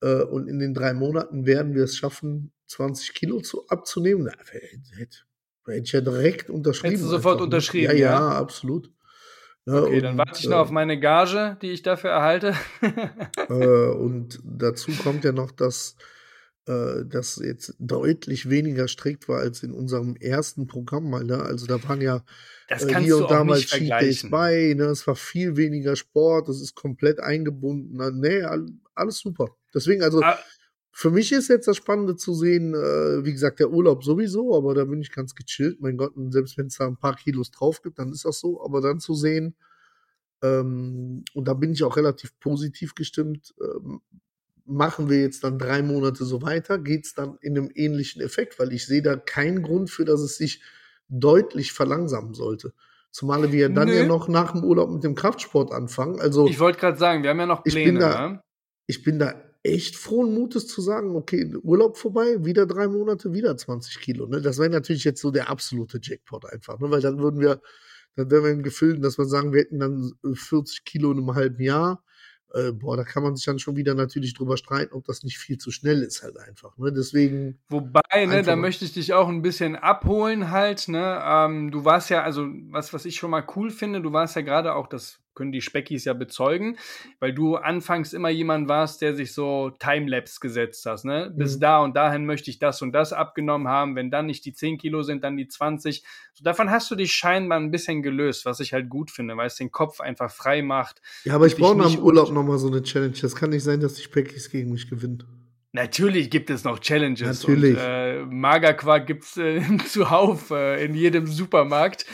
[0.02, 4.26] Äh, und in den drei Monaten werden wir es schaffen, 20 Kilo zu, abzunehmen.
[4.26, 4.68] Da hätte,
[4.98, 6.92] hätte ich ja direkt unterschrieben.
[6.92, 7.92] Hättest du sofort einfach, unterschrieben?
[7.92, 8.92] Ja, ja, ja, absolut.
[9.66, 12.54] Ja, okay, und, dann warte ich noch äh, auf meine Gage, die ich dafür erhalte.
[13.50, 15.98] äh, und dazu kommt ja noch, dass
[16.68, 21.24] äh, das jetzt deutlich weniger strikt war als in unserem ersten Programm mal.
[21.24, 21.42] Ne?
[21.42, 22.24] Also da waren ja
[22.68, 24.74] äh, hier und da mal Cheat Days bei.
[24.76, 24.86] Ne?
[24.86, 27.98] Es war viel weniger Sport, das ist komplett eingebunden.
[27.98, 28.12] Ne?
[28.12, 28.44] Nee,
[28.94, 29.56] alles super.
[29.74, 30.38] Deswegen, also ah.
[30.92, 34.74] für mich ist jetzt das Spannende zu sehen, äh, wie gesagt, der Urlaub sowieso, aber
[34.76, 35.80] da bin ich ganz gechillt.
[35.80, 38.40] Mein Gott, und selbst wenn es da ein paar Kilos drauf gibt, dann ist das
[38.40, 38.64] so.
[38.64, 39.56] Aber dann zu sehen,
[40.44, 44.02] ähm, und da bin ich auch relativ positiv gestimmt, ähm,
[44.68, 48.60] machen wir jetzt dann drei Monate so weiter, geht es dann in einem ähnlichen Effekt,
[48.60, 50.62] weil ich sehe da keinen Grund für, dass es sich
[51.10, 52.74] deutlich verlangsamen sollte.
[53.12, 53.96] Zumal wir dann Nö.
[53.96, 56.20] ja noch nach dem Urlaub mit dem Kraftsport anfangen.
[56.20, 57.80] Also ich wollte gerade sagen, wir haben ja noch Pläne.
[57.80, 58.44] Ich bin, da, ne?
[58.86, 63.56] ich bin da echt frohen Mutes zu sagen, okay, Urlaub vorbei, wieder drei Monate, wieder
[63.56, 64.28] 20 Kilo.
[64.28, 64.42] Ne?
[64.42, 66.92] Das wäre natürlich jetzt so der absolute Jackpot einfach, ne?
[66.92, 67.62] weil dann würden wir,
[68.16, 71.34] dann wären wir im Gefühl, dass wir sagen, wir hätten dann 40 Kilo in einem
[71.34, 72.04] halben Jahr
[72.54, 75.38] äh, boah, da kann man sich dann schon wieder natürlich drüber streiten, ob das nicht
[75.38, 76.78] viel zu schnell ist, halt einfach.
[76.78, 76.92] Ne?
[76.92, 77.60] Deswegen.
[77.70, 81.22] Wobei, ne, da möchte ich dich auch ein bisschen abholen, halt, ne?
[81.24, 84.42] Ähm, du warst ja, also, was, was ich schon mal cool finde, du warst ja
[84.42, 86.78] gerade auch das können die Speckis ja bezeugen,
[87.20, 91.32] weil du anfangs immer jemand warst, der sich so Timelapse gesetzt hast, ne?
[91.34, 91.62] Bis Mhm.
[91.62, 93.96] da und dahin möchte ich das und das abgenommen haben.
[93.96, 96.04] Wenn dann nicht die 10 Kilo sind, dann die 20.
[96.34, 99.48] So, davon hast du dich scheinbar ein bisschen gelöst, was ich halt gut finde, weil
[99.48, 101.02] es den Kopf einfach frei macht.
[101.24, 103.16] Ja, aber ich brauche nach dem Urlaub nochmal so eine Challenge.
[103.22, 105.24] Das kann nicht sein, dass die Speckis gegen mich gewinnen.
[105.74, 107.44] Natürlich gibt es noch Challenges.
[107.44, 107.76] Natürlich.
[107.76, 112.06] Und, äh, Magerquark gibt's äh, zuhauf äh, in jedem Supermarkt.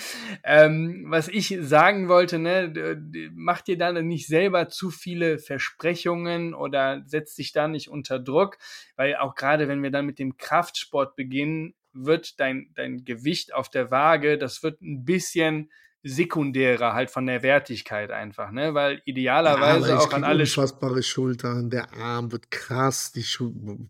[0.43, 5.37] Ähm, was ich sagen wollte, ne, d- d- mach dir dann nicht selber zu viele
[5.37, 8.57] Versprechungen oder setz dich da nicht unter Druck,
[8.95, 13.69] weil auch gerade wenn wir dann mit dem Kraftsport beginnen, wird dein, dein Gewicht auf
[13.69, 15.71] der Waage, das wird ein bisschen
[16.03, 18.73] sekundärer halt von der Wertigkeit einfach, ne?
[18.73, 23.89] Weil idealerweise ich auch an alle unfassbare Schultern, der Arm wird krass, die Schultern.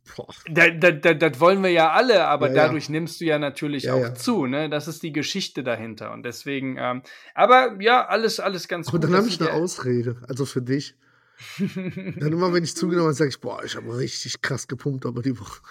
[0.50, 2.64] Da, da, da, das wollen wir ja alle, aber Ja, ja.
[2.66, 4.14] dadurch nimmst du ja natürlich Ja, auch ja.
[4.16, 4.70] zu, ne?
[4.70, 6.12] Das ist die Geschichte dahinter.
[6.12, 7.02] Und deswegen, ähm,
[7.34, 9.04] aber ja, alles, alles ganz gut.
[9.04, 10.96] dann habe ich eine ja- Ausrede, also für dich.
[11.58, 15.22] Dann immer, wenn ich zugenommen habe, sage ich, boah, ich habe richtig krass gepumpt, aber
[15.24, 15.62] die Woche.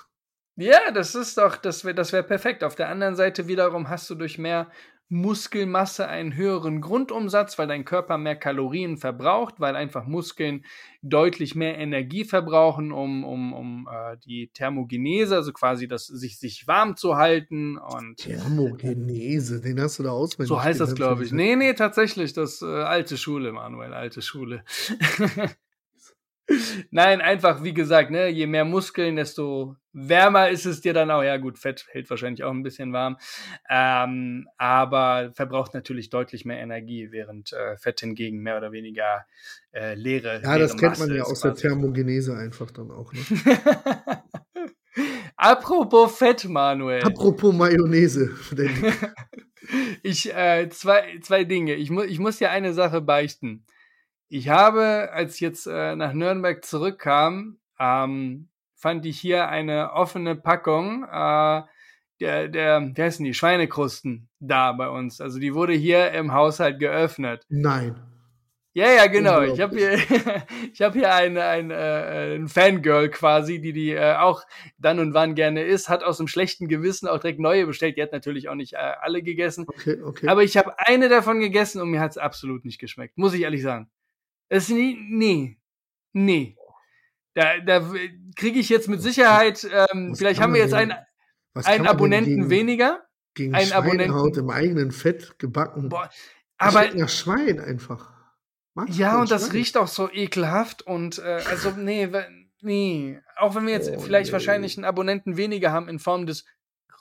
[0.57, 2.63] Ja, das ist doch, das wäre das wär perfekt.
[2.63, 4.71] Auf der anderen Seite wiederum hast du durch mehr
[5.13, 10.65] Muskelmasse einen höheren Grundumsatz, weil dein Körper mehr Kalorien verbraucht, weil einfach Muskeln
[11.03, 16.67] deutlich mehr Energie verbrauchen, um, um, um äh, die Thermogenese, also quasi das sich, sich
[16.67, 20.49] warm zu halten und Thermogenese, den hast du da auswendig.
[20.49, 21.33] So heißt das, glaube ich.
[21.33, 22.33] Nee, nee, tatsächlich.
[22.33, 24.65] Das äh, alte Schule, Manuel, alte Schule.
[26.91, 31.23] Nein, einfach, wie gesagt, ne, je mehr Muskeln, desto wärmer ist es dir dann auch.
[31.23, 33.17] Ja, gut, Fett hält wahrscheinlich auch ein bisschen warm.
[33.69, 39.27] Ähm, aber verbraucht natürlich deutlich mehr Energie, während äh, Fett hingegen mehr oder weniger
[39.73, 41.55] äh, leere Ja, das leere kennt man Masse ja ist aus der.
[41.55, 43.13] Thermogenese einfach dann auch.
[43.13, 43.21] Ne?
[45.37, 47.03] Apropos Fett, Manuel.
[47.03, 48.31] Apropos Mayonnaise.
[50.03, 51.75] Ich, äh, zwei, zwei Dinge.
[51.75, 53.65] Ich, mu ich muss dir eine Sache beichten.
[54.35, 60.37] Ich habe, als ich jetzt äh, nach Nürnberg zurückkam, ähm, fand ich hier eine offene
[60.37, 61.63] Packung äh,
[62.19, 65.21] der, der, wie heißen die, Schweinekrusten da bei uns.
[65.21, 67.45] Also die wurde hier im Haushalt geöffnet.
[67.51, 67.95] nein.
[68.75, 69.43] Ja, ja, genau.
[69.43, 69.99] Ich habe hier,
[70.73, 74.45] ich habe hier ein, ein, äh, ein Fangirl quasi, die die äh, auch
[74.79, 77.99] dann und wann gerne isst, hat aus dem schlechten Gewissen auch direkt neue bestellt.
[77.99, 79.67] Die hat natürlich auch nicht äh, alle gegessen.
[79.69, 80.27] Okay, okay.
[80.27, 83.19] Aber ich habe eine davon gegessen und mir hat es absolut nicht geschmeckt.
[83.19, 83.91] Muss ich ehrlich sagen.
[84.55, 85.57] Es nee,
[86.13, 86.57] nee.
[87.33, 87.91] Da, da
[88.37, 90.93] kriege ich jetzt mit Sicherheit, ähm, vielleicht haben wir jetzt einen,
[91.55, 93.03] einen Abonnenten gegen, weniger.
[93.33, 95.89] Gegen einen Schweinehaut Abonnenten- im eigenen Fett gebacken.
[95.89, 96.11] Boah,
[96.59, 98.13] aber schmeckt nach Schwein einfach.
[98.75, 99.53] Magst ja, und das Schwein?
[99.53, 102.11] riecht auch so ekelhaft und äh, also nee,
[102.61, 103.19] nee.
[103.39, 104.33] Auch wenn wir jetzt Oh, vielleicht nee.
[104.35, 106.45] wahrscheinlich einen Abonnenten weniger haben in Form des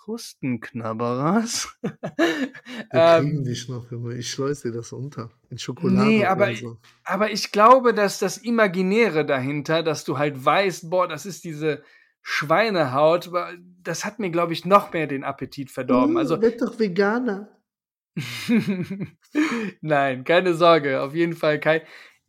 [0.03, 1.77] Krustenknabberers.
[1.81, 1.91] Wir
[2.91, 4.15] ähm, kriegen dich noch, Junge.
[4.15, 5.29] Ich schleus dir das unter.
[5.49, 6.77] In Schokolade Nee, aber so.
[7.03, 11.83] Aber ich glaube, dass das Imaginäre dahinter, dass du halt weißt, boah, das ist diese
[12.23, 13.31] Schweinehaut,
[13.83, 16.15] das hat mir, glaube ich, noch mehr den Appetit verdorben.
[16.15, 17.49] Uh, Also, werd doch Veganer.
[19.81, 21.81] nein, keine Sorge, auf jeden Fall kein.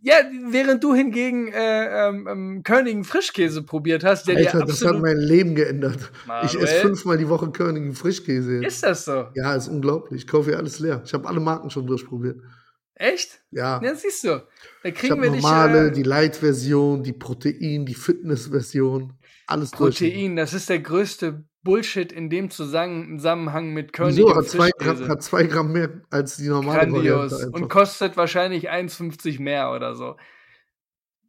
[0.05, 0.17] Ja,
[0.51, 5.17] während du hingegen äh, ähm, ähm, Körnigen Frischkäse probiert hast, der Alter, das hat mein
[5.19, 6.11] Leben geändert.
[6.25, 6.65] Ich Manuel?
[6.65, 8.57] esse fünfmal die Woche Körnigen Frischkäse.
[8.57, 8.67] jetzt.
[8.67, 9.27] Ist das so?
[9.35, 10.23] Ja, ist unglaublich.
[10.23, 11.03] Ich kaufe hier alles leer.
[11.05, 12.41] Ich habe alle Marken schon durchprobiert.
[12.95, 13.43] Echt?
[13.53, 13.81] Ja.
[13.83, 14.43] Ja, siehst du.
[14.83, 15.41] Da ich kriegen wir dich.
[15.41, 19.13] normale, Äh, die Light-Version, die Protein, die Fitness-Version.
[19.47, 19.99] Alles durch.
[19.99, 24.27] Protein, das ist der größte Bullshit in dem Zusammenhang mit Wieso?
[24.27, 24.71] Körnigen Hat zwei.
[24.71, 27.45] Gramm, hat zwei Gramm mehr als die normale Grandios.
[27.45, 30.17] Und kostet wahrscheinlich 1,50 mehr oder so.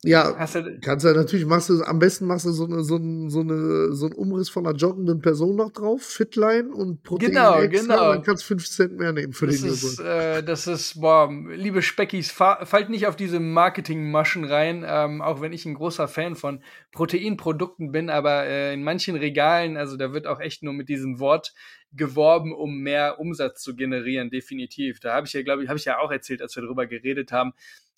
[0.04, 3.30] Ja, du, kannst du natürlich, machst du, am besten machst du so, eine, so, ein,
[3.30, 7.60] so, eine, so einen Umriss von einer joggenden Person noch drauf, Fitline und Protein Genau,
[7.60, 8.14] extra, genau.
[8.14, 11.32] dann kannst du 50 Cent mehr nehmen für das den ist, äh, das ist, boah,
[11.32, 16.08] liebe Speckis, fa fallt nicht auf diese Marketingmaschen rein, ähm, auch wenn ich ein großer
[16.08, 16.62] Fan von
[16.92, 21.20] Proteinprodukten bin, aber äh, in manchen Regalen, also da wird auch echt nur mit diesem
[21.20, 21.54] Wort
[21.94, 25.00] geworben, um mehr Umsatz zu generieren, definitiv.
[25.00, 27.32] Da habe ich ja, glaube ich, habe ich ja auch erzählt, als wir darüber geredet
[27.32, 27.54] haben.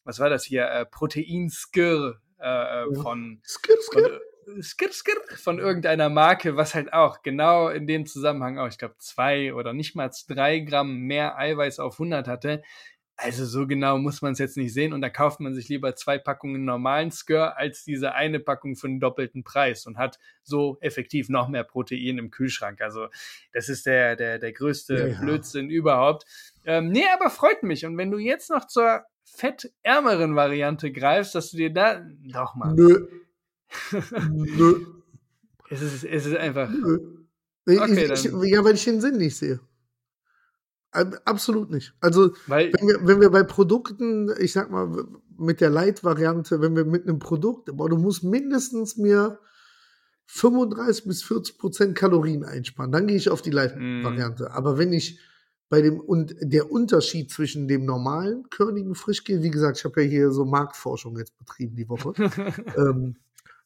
[0.05, 0.65] Was war das hier?
[0.69, 4.21] Äh, Proteinskir äh, äh, von Skir, von, skir.
[4.57, 8.77] äh, skir, skir, von irgendeiner Marke, was halt auch genau in dem Zusammenhang auch, ich
[8.77, 12.61] glaube, zwei oder nicht mal drei Gramm mehr Eiweiß auf 100 hatte.
[13.17, 15.95] Also so genau muss man es jetzt nicht sehen und da kauft man sich lieber
[15.95, 20.77] zwei Packungen normalen Skir als diese eine Packung für einen doppelten Preis und hat so
[20.81, 22.81] effektiv noch mehr Protein im Kühlschrank.
[22.81, 23.07] Also
[23.53, 25.19] das ist der, der, der größte Ja, ja.
[25.21, 26.25] Blödsinn überhaupt.
[26.65, 27.85] Ähm, nee, aber freut mich.
[27.85, 32.73] Und wenn du jetzt noch zur fettärmeren Variante greifst, dass du dir da doch mal
[32.73, 33.07] Nö.
[34.31, 34.85] Nö.
[35.69, 36.69] Es ist, es ist einfach.
[36.69, 36.99] Nö.
[37.67, 39.59] Ich, Okay, ich, dann- ja, weil ich den Sinn nicht sehe.
[41.25, 41.93] Absolut nicht.
[41.99, 45.05] Also, Weil, wenn wir, wenn wir bei Produkten, ich sag mal,
[45.37, 49.39] mit der Light-Variante, wenn wir mit einem Produkt, boah, du musst mindestens mir
[50.27, 52.93] 35 bis 40 Prozent Kalorien einsparen.
[52.93, 54.51] Dann gehe ich auf die Light-Variante.
[54.51, 55.19] Aber wenn ich
[55.69, 60.09] bei dem, und der Unterschied zwischen dem normalen körnigen Frischkäse, wie gesagt, ich habe ja
[60.09, 62.13] hier so Marktforschung jetzt betrieben die Woche,
[62.77, 63.15] ähm,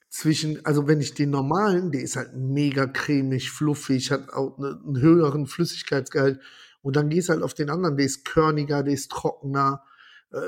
[0.10, 4.80] zwischen, also wenn ich den normalen, der ist halt mega cremig, fluffig, hat auch ne,
[4.84, 6.40] einen höheren Flüssigkeitsgehalt.
[6.82, 9.84] Und dann gehst halt auf den anderen, der ist körniger, der ist trockener.
[10.32, 10.40] Äh,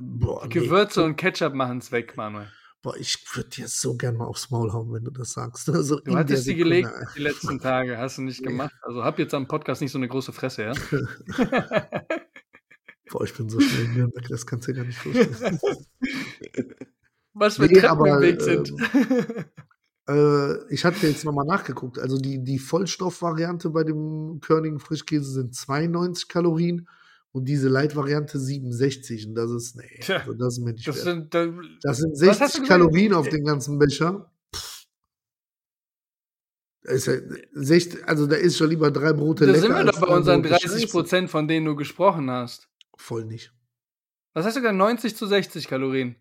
[0.00, 0.54] boah, nee.
[0.54, 2.46] Gewürze und Ketchup machen es weg, Manuel.
[2.82, 5.68] Boah, ich würde dir so gern mal aufs Maul hauen, wenn du das sagst.
[5.72, 8.74] Also Du hattest die gelegt die letzten Tage, hast du nicht gemacht.
[8.82, 10.72] Also hab jetzt am Podcast nicht so eine große Fresse, ja?
[13.10, 15.58] Boah, ich bin so schnell in Nürnberg, das kannst du dir gar nicht vorstellen.
[17.34, 18.72] Was für Nee, Treppen aber, im Weg sind.
[20.08, 21.98] äh, ich hatte jetzt nochmal nachgeguckt.
[21.98, 26.88] Also die, die Vollstoffvariante bei dem körnigen Frischkäse sind 92 Kalorien
[27.32, 29.26] und diese Light-Variante 67.
[29.28, 31.46] Und das ist, nee, Tja, also das ist mir nicht das sind, da,
[31.82, 32.68] Das sind Was hast 60 du gesagt?
[32.68, 34.30] Kalorien auf den ganzen Becher.
[36.84, 37.14] Da ist ja
[37.52, 39.66] 60, also da ist schon lieber drei Brote da lecker.
[39.66, 40.88] sind wir doch bei unseren Brote 30 Scheiße.
[40.88, 42.68] Prozent, von denen du gesprochen hast.
[42.96, 43.52] Voll nicht.
[44.34, 44.76] Was hast du gesagt?
[44.76, 46.16] 90 zu 60 Kalorien.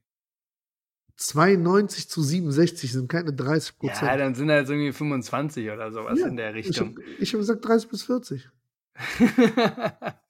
[1.18, 4.20] 92 zu 67 sind keine 30 Ja, Prozent.
[4.20, 6.96] dann sind da jetzt irgendwie 25 oder sowas in der ich Richtung.
[7.00, 8.50] habe hab gesagt 30 bis 40.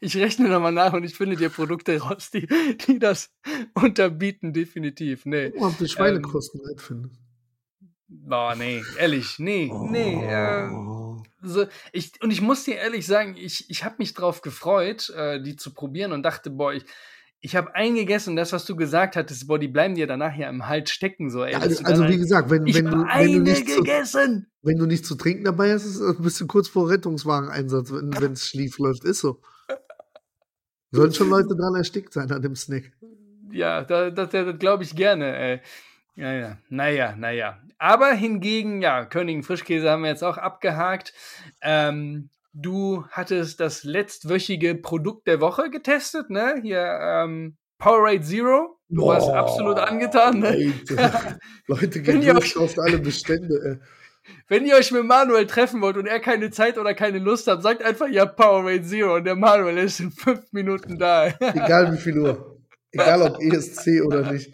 [0.00, 2.46] ich rechne nochmal nach und ich finde dir Produkte raus, die,
[2.86, 3.30] die das
[3.74, 5.24] unterbieten, definitiv.
[5.26, 5.50] Nee.
[5.58, 7.20] Mal, ob du Schweinekosten wert findest.
[8.08, 10.22] Boah, nee, ehrlich, nee, nee.
[10.24, 11.22] Äh, Oh.
[11.42, 15.42] so, ich, und ich muss dir ehrlich sagen, ich, ich habe mich drauf gefreut, äh,
[15.42, 16.84] die zu probieren und dachte, boah, ich,
[17.40, 20.48] ich habe eingegessen und das, was du gesagt hattest, boah, die bleiben dir danach ja
[20.50, 21.30] im Hals stecken.
[21.30, 23.68] So, ey, Ja, also, du also wie halt- gesagt, wenn, wenn, du, wenn, du nicht
[23.68, 24.46] zu, gegessen.
[24.62, 28.32] wenn du nicht zu trinken dabei hast, ist es ein bisschen kurz vor Rettungswageneinsatz, wenn
[28.32, 29.04] es schief läuft.
[29.04, 29.40] Ist so.
[30.92, 32.92] Sollen schon Leute dran erstickt sein an dem Snack.
[33.50, 35.60] Ja, das, das, das glaube ich gerne, ey.
[36.14, 37.58] Ja, ja, naja, naja.
[37.78, 41.14] Aber hingegen, ja, Königen Frischkäse haben wir jetzt auch abgehakt.
[41.62, 46.60] Ähm, du hattest das letztwöchige Produkt der Woche getestet, ne?
[46.62, 48.78] Hier, ähm, Powerade Zero.
[48.88, 50.54] Du warst Boah, absolut angetan, ne?
[50.54, 53.80] Leute, Leute gehen auf alle Bestände.
[54.48, 57.62] Wenn ihr euch mit Manuel treffen wollt und er keine Zeit oder keine Lust hat,
[57.62, 61.28] sagt einfach ja Powerade Zero und der Manuel ist in fünf Minuten da.
[61.40, 62.60] Egal wie viel Uhr.
[62.92, 64.52] Egal ob ESC oder nicht.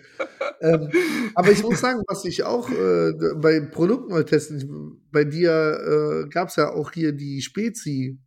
[0.61, 0.90] Ähm,
[1.35, 6.28] aber ich muss sagen, was ich auch äh, bei Produkten mal testen, bei dir äh,
[6.28, 8.18] gab es ja auch hier die Spezi.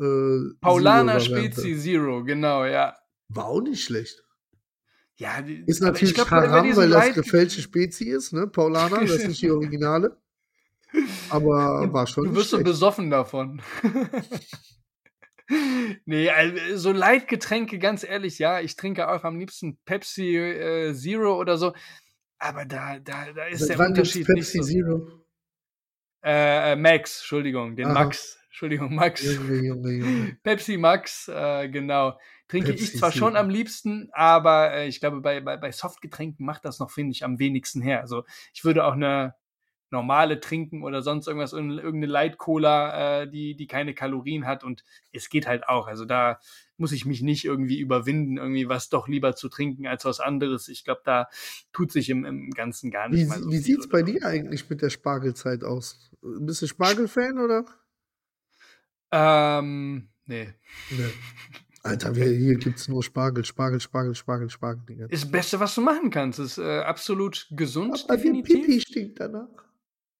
[0.00, 1.20] Äh, Zero-Variante.
[1.20, 2.96] Spezi Zero, genau, ja.
[3.28, 4.22] War auch nicht schlecht.
[5.16, 8.46] Ja, die, Ist natürlich glaub, haram, weil das gefälschte Spezi ist, ne?
[8.46, 10.16] Paulaner, das ist die Originale.
[11.30, 13.62] Aber war schon Du wirst so besoffen davon.
[16.04, 21.38] nee, also, so Leitgetränke, ganz ehrlich, ja, ich trinke auch am liebsten Pepsi äh, Zero
[21.38, 21.72] oder so.
[22.38, 24.72] Aber da, da, da ist Seit der Unterschied Pepsi nicht so.
[24.72, 25.24] Zero?
[26.22, 27.94] Äh, äh, Max, Entschuldigung, den Aha.
[27.94, 28.38] Max.
[28.48, 29.22] Entschuldigung, Max.
[29.22, 30.36] Junge, Junge, Junge.
[30.42, 32.18] Pepsi Max, äh, genau.
[32.48, 36.44] Trinke Pepsi ich zwar schon am liebsten, aber äh, ich glaube, bei, bei, bei Softgetränken
[36.44, 38.00] macht das noch, finde ich, am wenigsten her.
[38.00, 39.34] Also ich würde auch eine
[39.90, 44.62] normale trinken oder sonst irgendwas, irgend- irgendeine Light Cola, äh, die, die keine Kalorien hat
[44.64, 45.86] und es geht halt auch.
[45.88, 46.38] Also da
[46.76, 50.68] muss ich mich nicht irgendwie überwinden, irgendwie was doch lieber zu trinken als was anderes.
[50.68, 51.28] Ich glaube, da
[51.72, 54.24] tut sich im, im Ganzen gar nicht Wie, mal so wie viel sieht's bei dir
[54.24, 56.10] eigentlich mit der Spargelzeit aus?
[56.22, 57.64] Bist du Spargelfan oder?
[59.12, 60.48] Ähm, nee.
[60.90, 61.10] Ne.
[61.82, 65.06] Alter, wir, hier gibt's nur Spargel, Spargel, Spargel, Spargel, Spargel.
[65.08, 66.38] Ist das Beste, was du machen kannst.
[66.38, 68.66] Ist äh, absolut gesund, Aber definitiv.
[68.66, 69.48] Pipi stinkt danach.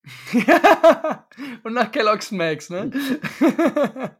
[1.62, 2.90] Und nach Kellogg's Max, ne?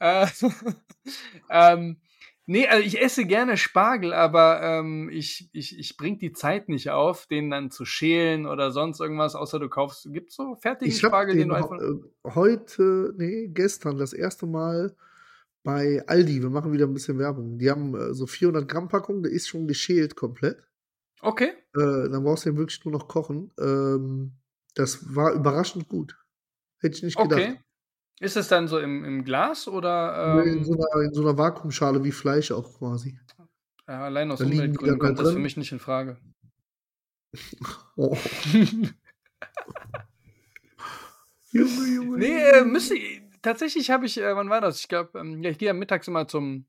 [0.00, 0.26] äh,
[1.50, 1.96] ähm,
[2.46, 6.90] nee, also ich esse gerne Spargel, aber ähm, ich, ich, ich bring die Zeit nicht
[6.90, 10.98] auf, den dann zu schälen oder sonst irgendwas, außer du kaufst, gibt's so fertigen Ich
[10.98, 11.80] Spargel, den den du einfach.
[11.80, 14.96] äh, heute, nee, gestern das erste Mal
[15.62, 16.42] bei Aldi.
[16.42, 17.58] Wir machen wieder ein bisschen Werbung.
[17.58, 20.58] Die haben äh, so 400 Gramm Packung, der ist schon geschält komplett.
[21.20, 21.52] Okay.
[21.76, 23.52] Äh, dann brauchst du den wirklich nur noch kochen.
[23.60, 24.32] Ähm,
[24.74, 26.16] das war überraschend gut.
[26.80, 27.40] Hätte ich nicht gedacht.
[27.40, 27.60] Okay.
[28.20, 31.22] Ist es dann so im, im Glas oder Nee, in, so ähm, einer, in so
[31.22, 33.18] einer Vakuumschale wie Fleisch auch quasi.
[33.88, 36.16] ja, allein aus da Umweltgründen kommt das für mich nicht in Frage?
[37.96, 38.16] Oh.
[41.50, 42.18] Junge, Junge.
[42.18, 44.80] Nee, äh, müsste ich, tatsächlich habe ich, äh, wann war das?
[44.80, 46.66] Ich glaube, ähm, ja, ich gehe ja mittags immer zum,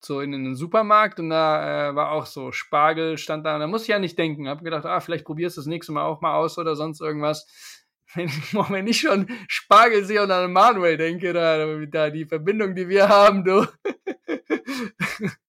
[0.00, 3.86] so in den Supermarkt und da äh, war auch so Spargel stand da da musste
[3.86, 4.48] ich ja nicht denken.
[4.48, 7.83] Hab gedacht, ah, vielleicht probierst du das nächste Mal auch mal aus oder sonst irgendwas.
[8.14, 13.08] Wenn, ich schon Spargel sehe und an Manuel denke, da, da die Verbindung, die wir
[13.08, 13.66] haben, du.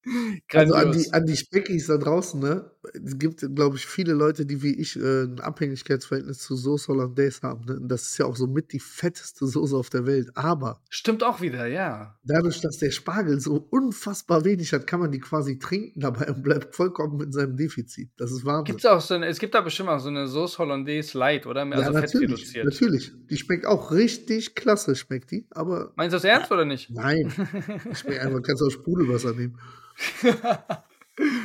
[0.53, 2.71] also an die, an die Speckis da draußen, ne?
[2.93, 7.41] Es gibt, glaube ich, viele Leute, die wie ich äh, ein Abhängigkeitsverhältnis zu Sauce Hollandaise
[7.41, 7.65] haben.
[7.65, 7.77] Ne?
[7.77, 10.29] Und das ist ja auch so mit die fetteste Soße auf der Welt.
[10.35, 10.81] Aber.
[10.89, 12.15] Stimmt auch wieder, ja.
[12.23, 16.43] Dadurch, dass der Spargel so unfassbar wenig hat, kann man die quasi trinken dabei und
[16.43, 18.11] bleibt vollkommen in seinem Defizit.
[18.17, 18.65] Das ist Wahnsinn.
[18.65, 21.61] Gibt's auch so eine, es gibt da bestimmt auch so eine Sauce Hollandaise Light, oder?
[21.61, 23.11] Also ja, natürlich, natürlich.
[23.29, 25.47] Die schmeckt auch richtig klasse, schmeckt die.
[25.51, 25.93] Aber.
[25.95, 26.89] Meinst du das ernst oder nicht?
[26.89, 27.31] Nein.
[27.91, 29.59] Ich schmeckt einfach, kannst du auch Sprudelwasser nehmen.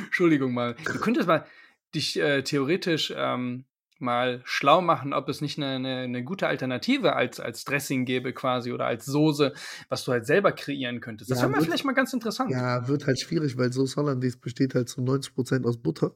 [0.05, 0.75] Entschuldigung mal.
[0.85, 1.45] Du könntest mal
[1.93, 3.65] dich äh, theoretisch ähm,
[4.01, 8.33] mal schlau machen, ob es nicht eine, eine, eine, gute Alternative als, als Dressing gäbe
[8.33, 9.53] quasi oder als Soße,
[9.89, 11.29] was du halt selber kreieren könntest.
[11.31, 12.51] Das ja, wäre vielleicht mal ganz interessant.
[12.51, 16.15] Ja, wird halt schwierig, weil Soße Hollandaise besteht halt zu 90% aus Butter.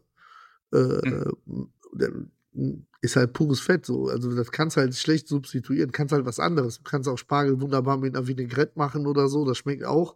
[0.73, 1.69] Äh, mhm.
[3.01, 4.07] Ist halt pures Fett so.
[4.07, 5.91] Also das kannst du halt schlecht substituieren.
[5.91, 6.77] Kannst halt was anderes.
[6.77, 9.45] Du kannst auch Spargel wunderbar mit einer Vinaigrette machen oder so.
[9.45, 10.15] Das schmeckt auch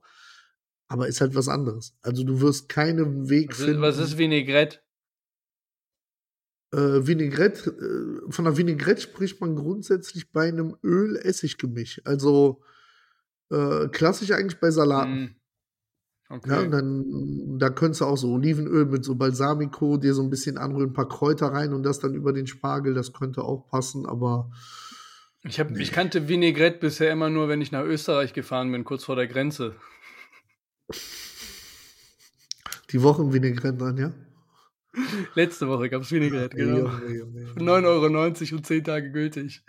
[0.90, 1.96] aber ist halt was anderes.
[2.02, 3.76] Also du wirst keinen Weg was finden.
[3.76, 4.80] Ist, was ist Vinaigrette?
[6.74, 12.02] Äh, Vinaigrette, äh, von der Vinaigrette spricht man grundsätzlich bei einem Öl-Essig-Gemisch.
[12.06, 12.64] Also
[13.52, 15.24] äh, klassisch eigentlich bei Salaten.
[15.24, 15.36] Mm.
[16.32, 16.50] Okay.
[16.50, 20.60] Ja, dann, da könntest du auch so Olivenöl mit so Balsamico, dir so ein bisschen
[20.60, 24.06] anrühren, ein paar Kräuter rein und das dann über den Spargel, das könnte auch passen,
[24.06, 24.52] aber.
[25.44, 25.82] Ich, hab, nee.
[25.82, 29.28] ich kannte Vinaigrette bisher immer nur, wenn ich nach Österreich gefahren bin, kurz vor der
[29.28, 29.76] Grenze.
[32.92, 34.14] Die Wochenvinaigrette dann, ja?
[35.34, 36.78] Letzte Woche gab es Vinaigrette, genau.
[36.78, 37.72] Junge, Junge, Junge.
[37.82, 39.64] 9,90 Euro und 10 Tage gültig.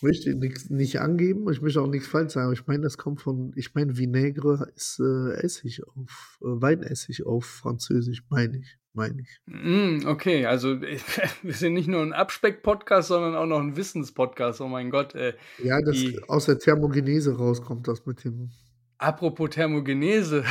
[0.00, 2.96] Ich möchte nichts nicht angeben, ich möchte auch nichts falsch sagen, aber ich meine, das
[2.96, 8.78] kommt von, ich meine, Vinaigrette ist äh, Essig auf, äh, Weinessig auf Französisch, meine ich,
[8.94, 9.40] meine ich.
[9.44, 10.80] Mm, okay, also
[11.42, 15.14] wir sind nicht nur ein Abspeck-Podcast, sondern auch noch ein Wissenspodcast, oh mein Gott.
[15.14, 18.50] Äh, ja, das die, aus der Thermogenese rauskommt das mit dem
[18.96, 20.44] Apropos Thermogenese.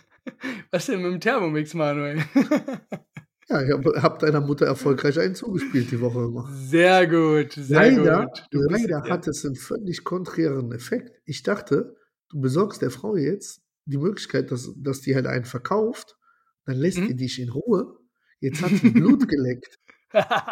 [0.70, 2.22] Was denn mit dem Thermomix, Manuel?
[3.52, 6.48] ja, ich habe hab deiner Mutter erfolgreich einen zugespielt die Woche immer.
[6.52, 8.46] Sehr gut, sehr leider, gut.
[8.50, 9.30] Du leider bist, hat ja.
[9.30, 11.20] es einen völlig konträren Effekt.
[11.24, 11.96] Ich dachte,
[12.30, 16.16] du besorgst der Frau jetzt die Möglichkeit, dass, dass die halt einen verkauft,
[16.64, 17.08] dann lässt mhm.
[17.08, 17.98] die dich in Ruhe.
[18.40, 19.78] Jetzt hat sie Blut geleckt.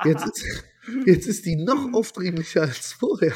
[0.05, 0.65] Jetzt ist,
[1.07, 3.35] jetzt ist die noch aufdringlicher als vorher.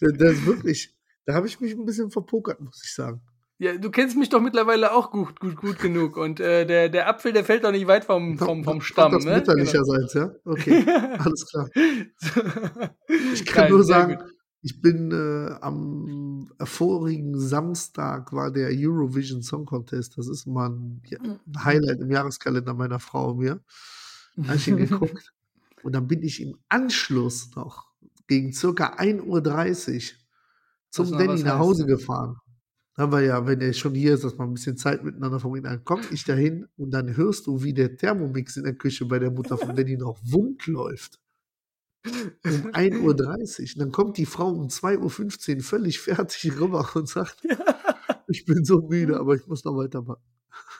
[0.00, 3.20] Das ist wirklich, da habe ich mich ein bisschen verpokert, muss ich sagen.
[3.58, 6.16] Ja, du kennst mich doch mittlerweile auch gut, gut, gut genug.
[6.16, 9.12] Und äh, der, der Apfel, der fällt doch nicht weit vom, vom, vom Stamm.
[9.12, 9.36] Das ne?
[9.36, 10.26] mütterlicherseits, genau.
[10.26, 10.34] ja?
[10.44, 10.84] Okay,
[11.18, 11.68] alles klar.
[13.34, 14.18] Ich kann Nein, nur sagen,
[14.62, 20.16] ich bin äh, am vorigen Samstag war der Eurovision Song Contest.
[20.16, 21.64] Das ist mal ein, ein mhm.
[21.64, 23.60] Highlight im Jahreskalender meiner Frau und mir.
[24.36, 25.32] Da habe ich ihn geguckt.
[25.82, 27.88] Und dann bin ich im Anschluss noch
[28.28, 30.18] gegen circa 1.30 Uhr
[30.90, 32.36] zum Danny nach Hause gefahren.
[32.96, 35.64] Haben wir ja, wenn er schon hier ist, dass man ein bisschen Zeit miteinander verbringt,
[35.66, 39.18] dann komme ich dahin und dann hörst du, wie der Thermomix in der Küche bei
[39.18, 41.18] der Mutter von Danny noch wund läuft.
[42.44, 43.78] Um 1.30 Uhr.
[43.78, 47.42] Dann kommt die Frau um 2.15 Uhr völlig fertig rüber und sagt,
[48.28, 50.22] ich bin so müde, aber ich muss noch weitermachen.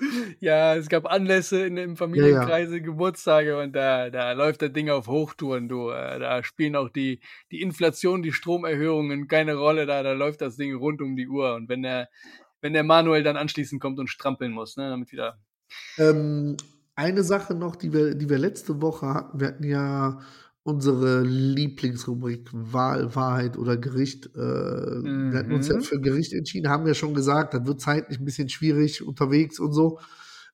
[0.40, 2.84] Ja, es gab Anlässe in, im Familienkreise, ja, ja.
[2.84, 5.90] Geburtstage und da, da läuft das Ding auf Hochtouren, du.
[5.90, 10.56] Äh, da spielen auch die, die Inflation, die Stromerhöhungen keine Rolle, da, da läuft das
[10.56, 11.54] Ding rund um die Uhr.
[11.54, 12.08] Und wenn der,
[12.60, 15.38] wenn der Manuel dann anschließend kommt und strampeln muss, ne, damit wieder.
[15.98, 16.56] Ähm,
[16.94, 20.20] eine Sache noch, die wir, die wir letzte Woche hatten, wir hatten ja
[20.64, 24.26] unsere Lieblingsrubrik Wahl, Wahrheit oder Gericht.
[24.36, 25.32] Äh, mhm.
[25.32, 25.82] Wir hatten uns ja mhm.
[25.82, 29.72] für Gericht entschieden, haben ja schon gesagt, das wird zeitlich ein bisschen schwierig unterwegs und
[29.72, 29.98] so.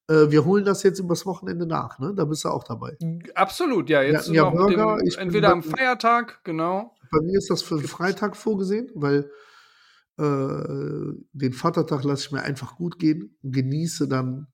[0.09, 2.15] Äh, wir holen das jetzt übers Wochenende nach, ne?
[2.17, 2.97] Da bist du auch dabei.
[3.35, 4.03] Absolut, ja.
[4.03, 6.95] Jetzt ja, Burger, dem, entweder am Feiertag, genau.
[7.11, 9.31] Bei mir ist das für Freitag vorgesehen, weil
[10.19, 14.47] äh, den Vatertag lasse ich mir einfach gut gehen und genieße dann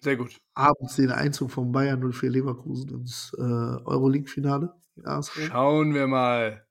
[0.00, 0.38] sehr gut.
[0.54, 4.72] Abends den Einzug von Bayern 04 Leverkusen ins äh, Euroleague-Finale.
[5.22, 6.64] Schauen wir mal.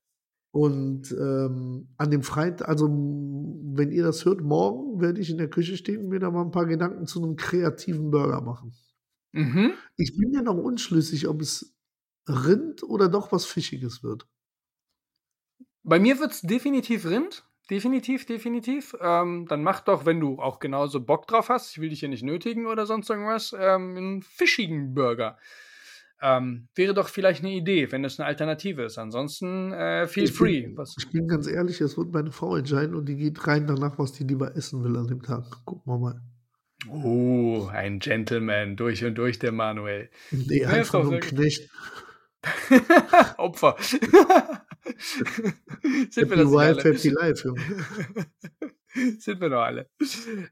[0.52, 5.50] Und ähm, an dem Freitag, also wenn ihr das hört, morgen werde ich in der
[5.50, 8.74] Küche stehen und mir da mal ein paar Gedanken zu einem kreativen Burger machen.
[9.34, 9.74] Mhm.
[9.98, 11.76] Ich bin ja noch unschlüssig, ob es
[12.28, 14.28] Rind oder doch was Fischiges wird.
[15.84, 17.48] Bei mir wird es definitiv Rind.
[17.70, 18.96] Definitiv, definitiv.
[19.02, 22.10] Ähm, dann mach doch, wenn du auch genauso Bock drauf hast, ich will dich hier
[22.10, 25.38] nicht nötigen oder sonst irgendwas, ähm, einen fischigen Burger.
[26.22, 28.98] Ähm, wäre doch vielleicht eine Idee, wenn das eine Alternative ist.
[28.98, 30.62] Ansonsten äh, feel ich free.
[30.62, 34.00] Bin, ich bin ganz ehrlich, es wird meine Frau entscheiden und die geht rein danach,
[34.00, 35.44] was die lieber essen will an dem Tag.
[35.66, 36.22] Gucken wir mal.
[36.90, 40.10] Oh, ein Gentleman, durch und durch der Manuel.
[40.32, 41.70] Nee, einfach nur ein Knecht.
[43.38, 43.76] Opfer.
[46.12, 46.84] Sind wir das Wife, alle?
[46.84, 47.54] Happy Life.
[49.20, 49.90] Sind wir doch alle.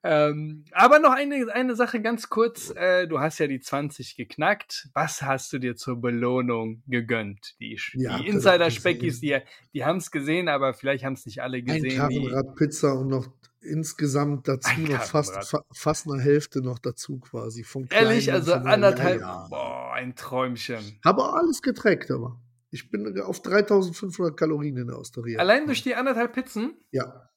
[0.04, 2.72] Ähm, aber noch eine, eine Sache ganz kurz.
[2.76, 4.90] Äh, du hast ja die 20 geknackt.
[4.94, 7.56] Was hast du dir zur Belohnung gegönnt?
[7.60, 9.40] Die, Ja, die Insider-Speckis, die,
[9.74, 11.90] die haben es gesehen, aber vielleicht haben es nicht alle Ein gesehen.
[11.90, 13.28] Die, Karrenrad Pizza und noch
[13.62, 17.64] insgesamt dazu Ein noch fast, fast eine Hälfte noch dazu quasi.
[17.64, 19.22] Von ehrlich, also anderthalb.
[19.22, 19.48] Ja, ja.
[19.50, 21.00] Boah, ein Träumchen.
[21.04, 22.40] Habe auch alles getrackt, aber.
[22.72, 25.40] Ich bin auf 3500 Kalorien in der Osteria.
[25.40, 26.74] Allein durch die anderthalb Pizzen?
[26.92, 27.30] Ja,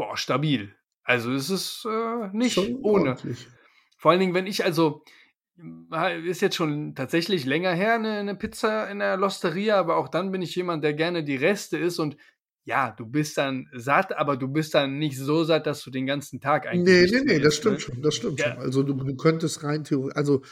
[0.00, 0.74] Boah, stabil.
[1.02, 3.10] Also es ist äh, nicht schon ohne.
[3.10, 3.46] ordentlich.
[3.98, 5.04] Vor allen Dingen, wenn ich also,
[6.24, 10.32] ist jetzt schon tatsächlich länger her, eine, eine Pizza in der Losteria, aber auch dann
[10.32, 12.16] bin ich jemand, der gerne die Reste isst und
[12.64, 16.06] ja, du bist dann satt, aber du bist dann nicht so satt, dass du den
[16.06, 17.10] ganzen Tag eigentlich.
[17.12, 17.80] Nee, nee, nee, das stimmt ne?
[17.80, 18.54] schon, das stimmt Ja.
[18.54, 18.58] schon.
[18.62, 20.42] Also du, du könntest rein theoretisch, also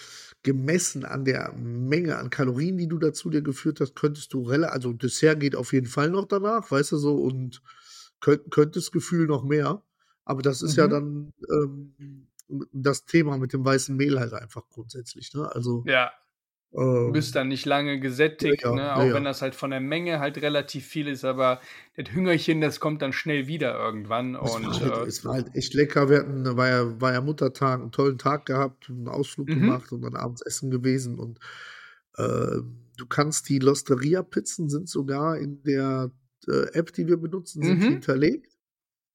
[0.43, 4.72] gemessen an der Menge an Kalorien, die du dazu dir geführt hast, könntest du relativ,
[4.74, 7.62] also Dessert geht auf jeden Fall noch danach, weißt du so, und
[8.20, 9.82] könnt, könntest Gefühl noch mehr.
[10.24, 10.91] Aber das ist ja Mhm.
[10.91, 12.28] dann ähm,
[12.72, 15.34] das Thema mit dem weißen Mehl halt einfach grundsätzlich.
[15.34, 15.51] Ne?
[15.55, 16.11] Also Ja,
[16.73, 18.95] ähm, bist dann nicht lange gesättigt, Ja, ne?
[18.95, 19.14] auch ja.
[19.14, 21.61] wenn das halt von der Menge halt relativ viel ist, aber
[21.97, 24.35] das Hüngerchen, das kommt dann schnell wieder irgendwann.
[24.35, 26.09] Es und war, halt, äh, es war halt echt lecker.
[26.11, 29.55] Wir hatten, war ja, war ja Muttertag, einen tollen Tag gehabt, einen Ausflug Mhm.
[29.55, 31.19] gemacht und dann abends essen gewesen.
[31.19, 31.39] Und
[32.16, 32.59] äh,
[32.97, 36.11] du kannst die Losteria-Pizzen sind sogar in der
[36.49, 37.89] äh, App, die wir benutzen, sind Mhm.
[37.93, 38.57] hinterlegt.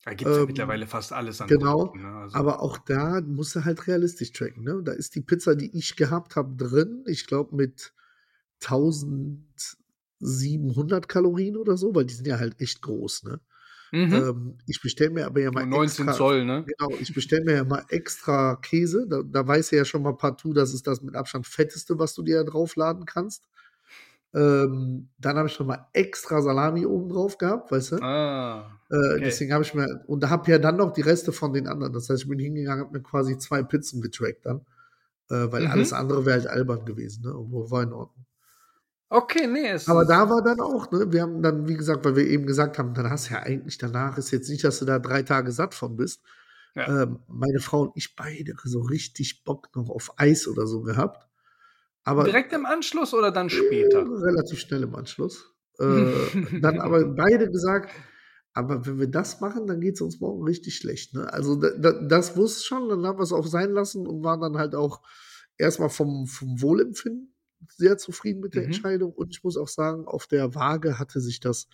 [0.05, 2.13] Da gibt es ja ähm, mittlerweile fast alles an Genau, Produkten, ne?
[2.17, 4.63] also, aber auch da musst du halt realistisch tracken.
[4.63, 4.81] Ne?
[4.83, 7.05] Da ist die Pizza, die ich gehabt habe, drin.
[7.07, 7.93] Ich glaube mit
[8.61, 13.23] 1700 Kalorien oder so, weil die sind ja halt echt groß.
[13.23, 13.39] Ne?
[13.93, 14.13] mhm.
[14.13, 16.65] Ähm, ich bestelle mir aber ja mal Nur 19 extra, Zoll, ne?
[16.65, 19.07] Genau, ich bestelle mir ja mal extra Käse.
[19.07, 22.13] Da, da weiß er ja schon mal partout, das ist das mit Abstand fetteste, was
[22.13, 23.47] du dir da draufladen kannst.
[24.33, 27.95] Ähm, dann habe ich noch mal extra Salami oben drauf gehabt, weißt du?
[28.01, 29.21] Ah, Äh, okay.
[29.25, 31.93] Deswegen habe ich mir, und da habe ja dann noch die Reste von den anderen.
[31.93, 34.61] Das heißt, ich bin hingegangen, habe mir quasi zwei Pizzen getrackt dann.
[35.29, 35.71] Äh, weil Mhm.
[35.71, 37.33] alles andere wäre halt albern gewesen, ne?
[37.35, 38.25] Obwohl war in Ordnung.
[39.09, 41.11] Okay, nee, es Aber da war dann auch, ne?
[41.11, 43.77] Wir haben dann, wie gesagt, weil wir eben gesagt haben, dann hast du ja eigentlich
[43.77, 46.21] danach, ist jetzt nicht, dass du da drei Tage satt von bist.
[46.75, 47.03] Ja.
[47.03, 51.27] Ähm, meine Frau und ich beide so richtig Bock noch auf Eis oder so gehabt.
[52.03, 54.05] Aber direkt im Anschluss oder dann später?
[54.05, 55.53] relativ schnell im Anschluss.
[55.79, 55.83] Äh,
[56.61, 57.91] dann aber beide gesagt,
[58.53, 61.13] aber wenn wir das machen, dann geht es uns morgen richtig schlecht.
[61.15, 61.31] Ne?
[61.31, 64.41] Also da, da, das wusste schon, dann haben wir es auch sein lassen und waren
[64.41, 65.01] dann halt auch
[65.57, 67.33] erstmal vom, vom Wohlempfinden
[67.69, 68.67] sehr zufrieden mit der Mhm.
[68.67, 69.13] Entscheidung.
[69.13, 71.67] Und ich muss auch sagen, auf der Waage hatte sich das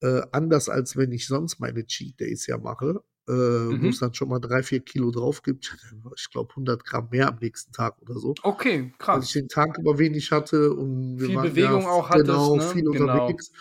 [0.00, 3.88] äh, anders, als wenn ich sonst meine Cheat Days ja mache, äh, wo Mhm.
[3.88, 5.76] es dann schon mal drei, vier Kilo drauf gibt.
[6.16, 9.32] Ich glaube, 100 Gramm mehr am nächsten Tag oder so Okay, weil ich krass.
[9.32, 12.62] den Tag über wenig hatte und wir Viel waren Bewegung ja, auch hattest, genau, ne?
[12.62, 13.26] viel Genau.
[13.26, 13.52] unterwegs.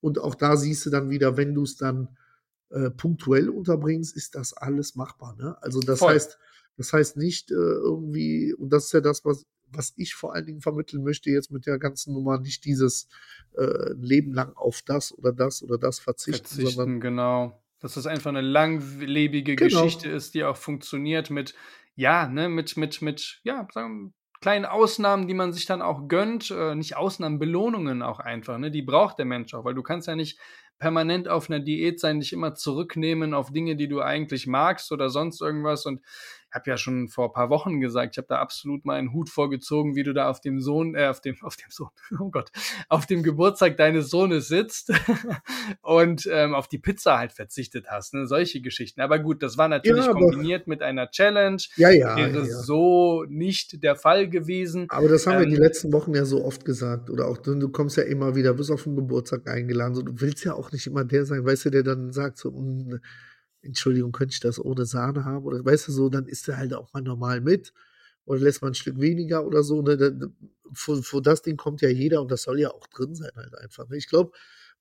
[0.00, 2.16] Und auch da siehst du dann wieder, wenn du es dann
[2.70, 5.34] äh, punktuell unterbringst, ist das alles machbar.
[5.36, 5.56] Ne?
[5.60, 6.14] Also das Voll.
[6.14, 6.38] heißt,
[6.76, 10.46] das heißt nicht äh, irgendwie, und das ist ja das, was, was ich vor allen
[10.46, 13.08] Dingen vermitteln möchte jetzt mit der ganzen Nummer, nicht dieses
[13.56, 17.60] äh, Leben lang auf das oder das oder das verzichten, sondern Verzichten, genau.
[17.80, 19.84] Dass das einfach eine langlebige Genau.
[19.84, 21.54] Geschichte ist, die auch funktioniert mit,
[21.94, 26.50] ja, ne, mit, mit, mit, ja, sagen kleinen Ausnahmen, die man sich dann auch gönnt,
[26.50, 30.08] äh, nicht Ausnahmen, Belohnungen auch einfach, ne, die braucht der Mensch auch, weil du kannst
[30.08, 30.38] ja nicht
[30.78, 35.10] permanent auf einer Diät sein, dich immer zurücknehmen auf Dinge, die du eigentlich magst oder
[35.10, 36.00] sonst irgendwas und
[36.54, 39.94] habe ja schon vor ein paar Wochen gesagt, ich habe da absolut meinen Hut vorgezogen,
[39.94, 41.90] wie du da auf dem Sohn, äh, auf dem, auf dem Sohn,
[42.20, 42.50] oh Gott,
[42.88, 44.92] auf dem Geburtstag deines Sohnes sitzt
[45.82, 48.26] und ähm, auf die Pizza halt verzichtet hast, ne?
[48.26, 49.00] Solche Geschichten.
[49.00, 51.62] Aber gut, das war natürlich Ja, kombiniert mit einer Challenge.
[51.76, 54.86] ja, ja, Wäre ja, so nicht der Fall gewesen.
[54.88, 57.10] Aber das haben wir Ähm, die letzten Wochen ja so oft gesagt.
[57.10, 59.94] Oder auch du, du kommst ja immer wieder, bist auf den Geburtstag eingeladen.
[59.94, 62.50] So, du willst ja auch nicht immer der sein, weißt du, der dann sagt so,
[62.50, 62.98] "Mm,
[63.62, 65.44] Entschuldigung, könnte ich das ohne Sahne haben?
[65.44, 67.72] Oder weißt du so, dann isst er halt auch mal normal mit.
[68.24, 69.82] Oder lässt man ein Stück weniger oder so.
[69.82, 70.32] Ne?
[70.72, 73.54] Vor, vor das Ding kommt ja jeder und das soll ja auch drin sein halt
[73.56, 73.88] einfach.
[73.88, 73.96] Ne?
[73.96, 74.32] Ich glaube,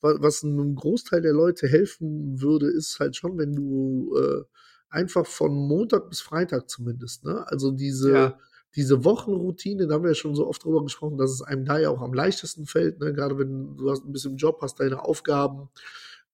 [0.01, 4.43] was einem Großteil der Leute helfen würde, ist halt schon, wenn du äh,
[4.89, 7.45] einfach von Montag bis Freitag zumindest, ne?
[7.47, 8.39] Also diese, Ja.
[8.75, 11.77] diese Wochenroutine, da haben wir ja schon so oft drüber gesprochen, dass es einem da
[11.79, 13.13] ja auch am leichtesten fällt, ne?
[13.13, 15.69] gerade wenn du hast ein bisschen Job, hast deine Aufgaben.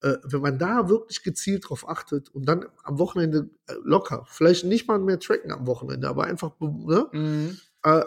[0.01, 4.65] Äh, wenn man da wirklich gezielt drauf achtet und dann am Wochenende äh, locker, vielleicht
[4.65, 7.07] nicht mal mehr tracken am Wochenende, aber einfach, ne?
[7.13, 7.57] Mhm.
[7.83, 8.03] äh,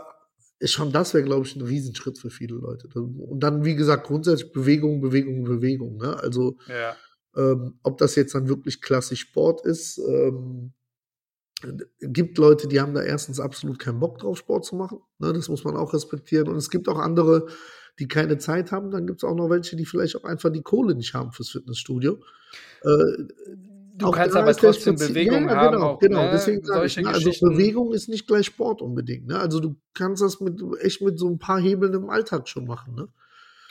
[0.61, 2.89] ist schon das wäre, glaube ich, ein Riesenschritt für viele Leute.
[2.99, 5.99] Und dann, wie gesagt, grundsätzlich Bewegung, Bewegung, Bewegung.
[5.99, 6.19] Ne?
[6.19, 6.97] Also Ja.
[7.37, 10.73] ähm, ob das jetzt dann wirklich klassisch Sport ist, ähm,
[12.01, 15.01] gibt Leute, die haben da erstens absolut keinen Bock drauf, Sport zu machen.
[15.19, 16.49] Ne, das muss man auch respektieren.
[16.49, 17.47] Und es gibt auch andere,
[17.99, 18.91] die keine Zeit haben.
[18.91, 21.51] Dann gibt es auch noch welche, die vielleicht auch einfach die Kohle nicht haben fürs
[21.51, 22.19] Fitnessstudio.
[22.83, 22.89] Äh,
[23.97, 25.75] du kannst aber trotzdem Bewegung ja, haben.
[25.75, 26.23] Genau, auch, genau.
[26.25, 26.31] Ne?
[26.33, 29.27] Deswegen sage ich, ne, also Bewegung ist nicht gleich Sport unbedingt.
[29.27, 29.39] Ne?
[29.39, 32.95] Also du kannst das mit echt mit so ein paar Hebeln im Alltag schon machen.
[32.95, 33.09] Ne?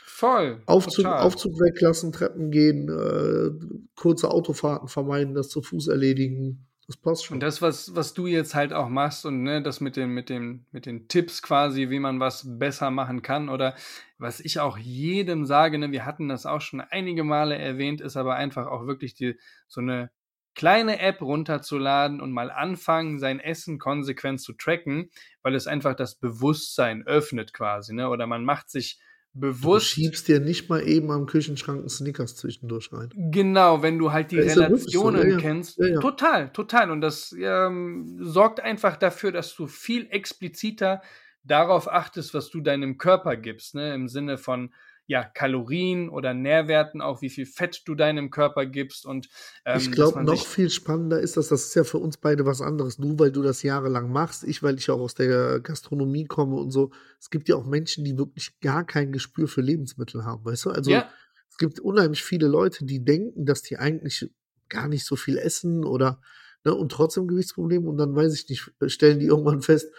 [0.04, 0.60] Voll.
[0.66, 3.50] Aufzug, Aufzug weglassen, Treppen gehen, äh,
[3.94, 6.67] kurze Autofahrten vermeiden, das zu Fuß erledigen.
[6.88, 7.36] Das passt schon.
[7.36, 10.30] Und das, was, was du jetzt halt auch machst und ne, das mit, dem, mit,
[10.30, 13.74] dem, mit den Tipps quasi, wie man was besser machen kann oder
[14.16, 18.16] was ich auch jedem sage, ne, wir hatten das auch schon einige Male erwähnt, ist
[18.16, 20.10] aber einfach auch wirklich die, so eine
[20.54, 25.10] kleine App runterzuladen und mal anfangen, sein Essen konsequent zu tracken,
[25.42, 28.08] weil es einfach das Bewusstsein öffnet quasi, ne?
[28.08, 28.98] Oder man macht sich
[29.34, 29.96] bewusst.
[29.96, 33.10] Du schiebst dir nicht mal eben am Küchenschrank einen Snickers zwischendurch rein.
[33.14, 35.78] Genau, wenn du halt die Relationen so, kennst.
[35.78, 36.00] Ja, ja.
[36.00, 36.90] Total, total.
[36.90, 41.02] Und das ähm, sorgt einfach dafür, dass du viel expliziter
[41.44, 43.94] darauf achtest, was du deinem Körper gibst, ne?
[43.94, 44.72] Im Sinne von
[45.08, 49.30] ja, Kalorien oder Nährwerten, auch wie viel Fett du deinem Körper gibst und
[49.64, 52.60] ähm, ich glaube, noch viel spannender ist das, das ist ja für uns beide was
[52.60, 52.98] anderes.
[52.98, 56.72] Du, weil du das jahrelang machst, ich, weil ich auch aus der Gastronomie komme und
[56.72, 56.90] so.
[57.18, 60.70] Es gibt ja auch Menschen, die wirklich gar kein Gespür für Lebensmittel haben, weißt du?
[60.70, 61.08] Also ja,
[61.48, 64.30] es gibt unheimlich viele Leute, die denken, dass die eigentlich
[64.68, 66.20] gar nicht so viel essen oder
[66.64, 69.90] ne, und trotzdem Gewichtsprobleme und dann weiß ich nicht, stellen die irgendwann fest,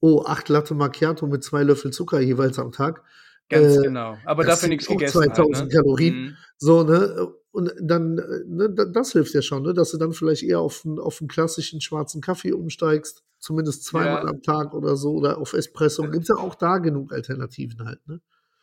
[0.00, 3.02] oh, acht Latte Macchiato mit zwei Löffel Zucker jeweils am Tag.
[3.48, 4.16] Ganz Äh, genau.
[4.24, 5.12] Aber das dafür nichts gegessen.
[5.22, 5.74] 2000 halt, ne?
[5.74, 6.14] Kalorien.
[6.22, 6.36] Mhm.
[6.58, 7.28] So, ne?
[7.50, 9.74] Und dann, äh, ne, da- das hilft ja schon, ne?
[9.74, 14.22] Dass du dann vielleicht eher auf einen, auf einen klassischen schwarzen Kaffee umsteigst, zumindest zweimal
[14.24, 14.28] Ja.
[14.30, 16.02] am Tag oder so, oder auf Espresso.
[16.04, 18.20] Gibt es ja auch da genug Alternativen halt, ne?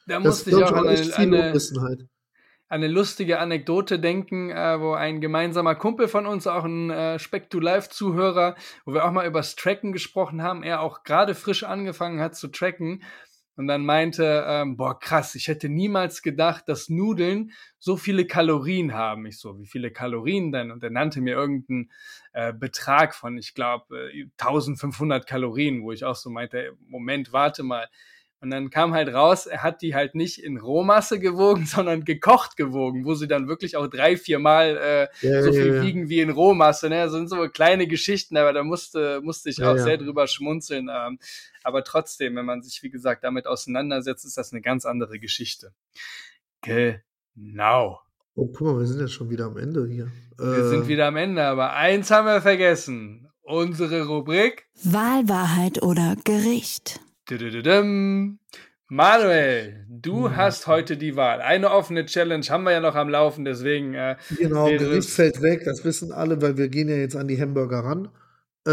[0.07, 2.05] Da Das musste ich auch an eine, eine, Unwissenheit.
[2.69, 7.49] eine lustige Anekdote denken, äh, wo ein gemeinsamer Kumpel von uns, auch ein äh, Speck
[7.49, 8.55] to Live-Zuhörer,
[8.85, 12.47] wo wir auch mal übers Tracken gesprochen haben, er auch gerade frisch angefangen hat zu
[12.49, 13.01] tracken
[13.57, 18.93] und dann meinte, ähm, boah, krass, ich hätte niemals gedacht, dass Nudeln so viele Kalorien
[18.93, 19.25] haben.
[19.25, 20.71] Ich so, wie viele Kalorien denn?
[20.71, 21.91] Und er nannte mir irgendeinen
[22.33, 27.63] äh, Betrag von, ich glaube, äh, 1500 Kalorien, wo ich auch so meinte, Moment, warte
[27.63, 27.87] mal.
[28.41, 32.57] Und dann kam halt raus, er hat die halt nicht in Rohmasse gewogen, sondern gekocht
[32.57, 35.81] gewogen, wo sie dann wirklich auch drei, vier Mal äh, Ja, so ja, viel ja.
[35.81, 36.89] wiegen wie in Rohmasse.
[36.89, 36.97] Ne?
[37.03, 39.83] Das sind so kleine Geschichten, aber da musste, musste ich Ja, auch ja.
[39.83, 40.89] sehr drüber schmunzeln.
[40.93, 41.17] Ähm,
[41.63, 45.73] aber trotzdem, wenn man sich, wie gesagt, damit auseinandersetzt, ist das eine ganz andere Geschichte.
[46.61, 47.99] Genau.
[48.35, 50.11] Oh, guck mal, wir sind ja schon wieder am Ende hier.
[50.37, 53.29] Wir Äh, sind wieder am Ende, aber eins haben wir vergessen.
[53.41, 54.67] Unsere Rubrik.
[54.83, 56.99] Wahl, Wahrheit oder Gericht.
[58.87, 60.35] Manuel, du Ja.
[60.35, 61.41] hast heute die Wahl.
[61.41, 65.63] Eine offene Challenge haben wir ja noch am Laufen, deswegen äh, Genau, Gericht fällt weg,
[65.65, 68.05] das wissen alle, weil wir gehen ja jetzt an die Hamburger ran.
[68.67, 68.71] Äh,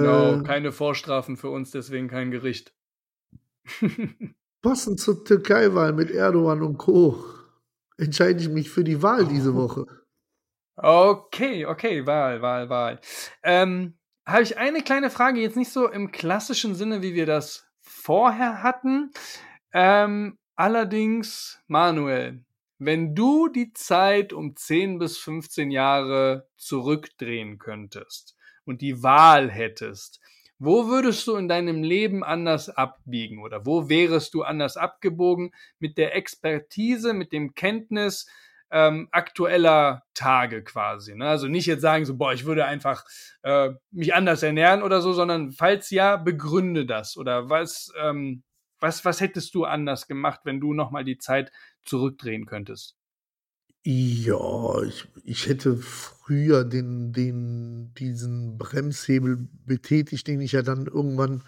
[0.00, 2.72] genau keine Vorstrafen für uns, deswegen kein Gericht.
[4.62, 7.22] Passend zur Türkei-Wahl mit Erdogan und Co.
[7.98, 9.86] entscheide ich mich für die Wahl diese Woche.
[10.76, 13.00] Okay, okay, Wahl, Wahl, Wahl.
[13.42, 17.69] Ähm, Habe ich eine kleine Frage, jetzt nicht so im klassischen Sinne, wie wir das
[18.10, 19.12] vorher hatten.
[19.72, 22.42] Ähm, allerdings, Manuel,
[22.76, 28.34] wenn du die Zeit um 10 bis 15 Jahre zurückdrehen könntest
[28.64, 30.18] und die Wahl hättest,
[30.58, 35.96] wo würdest du in deinem Leben anders abbiegen oder wo wärest du anders abgebogen mit
[35.96, 38.26] der Expertise, mit dem Kenntnis
[38.70, 41.14] ähm, aktueller Tage quasi?
[41.14, 41.28] Ne?
[41.28, 43.04] Also nicht jetzt sagen so, boah, ich würde einfach
[43.42, 48.42] äh, mich anders ernähren oder so, sondern falls ja, begründe das oder was, ähm,
[48.78, 51.52] was, was hättest du anders gemacht, wenn du nochmal die Zeit
[51.84, 52.96] zurückdrehen könntest?
[53.82, 61.42] Ja, ich, ich hätte früher den, den, diesen Bremshebel betätigt, den ich ja dann irgendwann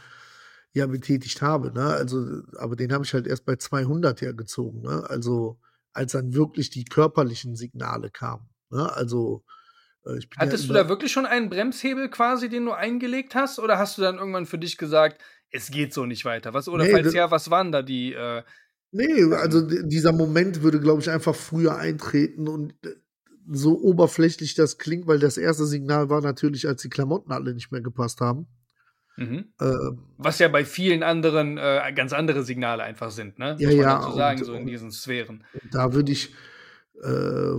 [0.73, 1.73] ja betätigt habe.
[1.73, 1.85] Ne?
[1.85, 4.81] Also, aber den habe ich halt erst bei 200 ja gezogen.
[4.81, 5.05] Ne?
[5.11, 5.59] Also,
[5.93, 8.49] als dann wirklich die körperlichen Signale kamen.
[8.71, 8.93] Ne?
[8.93, 9.45] Also,
[10.07, 13.35] äh, ich bin Hattest ja du da wirklich schon einen Bremshebel quasi, den du eingelegt
[13.35, 16.55] hast, oder hast du dann irgendwann für dich gesagt, es geht so nicht weiter?
[16.55, 18.43] Was, oder Nee, falls ja, was waren da die, äh,
[18.95, 22.95] Nee, also d- dieser Moment würde, glaube ich, einfach früher eintreten und äh,
[23.51, 27.73] so oberflächlich das klingt, weil das erste Signal war natürlich, als die Klamotten alle nicht
[27.73, 28.47] mehr gepasst haben.
[29.17, 29.53] Mhm.
[29.61, 33.57] Ähm, was ja bei vielen anderen äh, ganz andere Signale einfach sind, ne?
[33.59, 35.45] Ja, ja, dazu sagen, und- so in diesen Sphären.
[35.71, 36.35] da würde ich,
[37.03, 37.55] äh,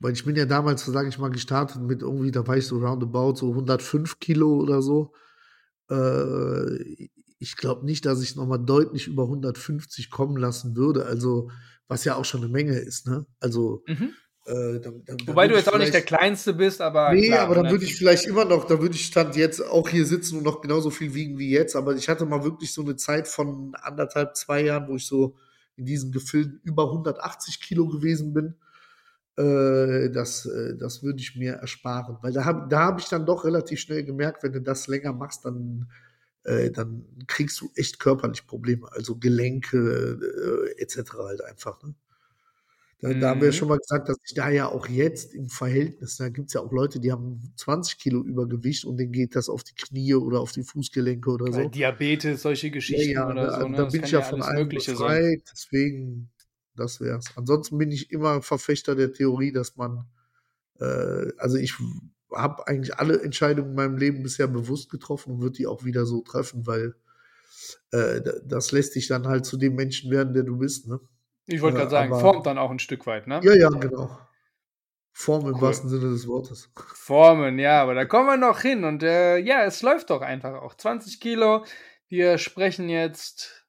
[0.00, 2.78] weil ich bin ja damals, sage ich mal, gestartet mit irgendwie, da war ich so
[2.78, 5.12] roundabout so 105 Kilo oder so.
[5.90, 7.08] Äh,
[7.40, 11.06] ich glaube nicht, dass ich nochmal deutlich über 150 kommen lassen würde.
[11.06, 11.50] Also,
[11.86, 13.26] was ja auch schon eine Menge ist, ne?
[13.40, 14.10] Also, Mhm.
[14.48, 17.12] Äh, dann, dann, Wobei du jetzt auch nicht der Kleinste bist, aber.
[17.12, 19.88] Nee, klar, aber dann würde ich vielleicht immer noch, da würde ich Stand jetzt auch
[19.90, 21.76] hier sitzen und noch genauso viel wiegen wie jetzt.
[21.76, 25.36] Aber ich hatte mal wirklich so eine Zeit von anderthalb, zwei Jahren, wo ich so
[25.76, 28.54] in diesen Gefilden über 180 Kilo gewesen bin.
[29.36, 32.16] Äh, das, äh, das würde ich mir ersparen.
[32.22, 35.12] Weil da habe da hab ich dann doch relativ schnell gemerkt, wenn du das länger
[35.12, 35.90] machst, dann,
[36.44, 38.88] äh, dann kriegst du echt körperlich Probleme.
[38.92, 40.18] Also Gelenke
[40.76, 41.12] äh, etc.
[41.18, 41.82] halt einfach.
[41.82, 41.94] Ne?
[43.00, 43.20] Da, mhm.
[43.20, 43.52] da, haben wir mhm.
[43.52, 46.60] schon mal gesagt, dass ich da ja auch jetzt im Verhältnis, da gibt es ja
[46.60, 50.40] auch Leute, die haben 20 Kilo Übergewicht und denen geht das auf die Knie oder
[50.40, 51.68] auf die Fußgelenke oder so.
[51.68, 53.68] Diabetes, solche Geschichten ja, ja, oder da, so.
[53.68, 53.76] Ne?
[53.76, 56.30] Da bin ich ja von allem frei, deswegen,
[56.74, 57.26] das wär's.
[57.36, 60.04] Ansonsten bin ich immer Verfechter der Theorie, dass man,
[60.80, 61.74] äh, also ich
[62.32, 66.04] habe eigentlich alle Entscheidungen in meinem Leben bisher bewusst getroffen und würde die auch wieder
[66.04, 66.96] so treffen, weil
[67.92, 70.98] äh, das lässt dich dann halt zu dem Menschen werden, der du bist, ne?
[71.48, 73.40] Ich wollte gerade sagen, formt dann auch ein Stück weit, ne?
[73.42, 74.10] Ja, ja, genau.
[75.12, 76.70] Formen im wahrsten Sinne des Wortes.
[76.94, 78.84] Formen, ja, aber da kommen wir noch hin.
[78.84, 80.74] Und äh, ja, es läuft doch einfach auch.
[80.74, 81.64] 20 Kilo.
[82.08, 83.66] Wir sprechen jetzt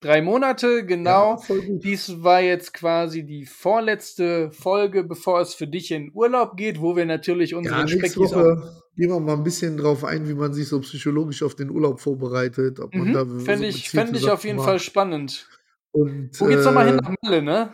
[0.00, 1.42] drei Monate, genau.
[1.48, 6.80] Ja, Dies war jetzt quasi die vorletzte Folge, bevor es für dich in Urlaub geht,
[6.80, 10.34] wo wir natürlich unsere ja, Speckis Woche gehen wir mal ein bisschen drauf ein, wie
[10.34, 12.78] man sich so psychologisch auf den Urlaub vorbereitet.
[12.80, 15.48] Ob man mhm, da Fände so ich, fänd ich auf jeden Fall spannend.
[15.94, 17.72] Und, Wo geht's äh, nochmal hin nach Malle, ne?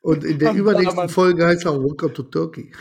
[0.00, 2.72] Und in der übernächsten Folge heißt es auch Welcome to Turkey.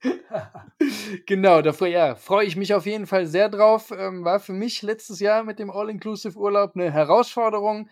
[1.26, 3.90] genau, da ja, freue ich mich auf jeden Fall sehr drauf.
[3.90, 7.88] Ähm, war für mich letztes Jahr mit dem All-Inclusive-Urlaub eine Herausforderung.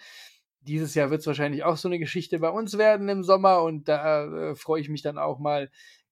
[0.60, 3.88] Dieses Jahr wird es wahrscheinlich auch so eine Geschichte bei uns werden im Sommer und
[3.88, 5.68] da äh, freue ich mich dann auch mal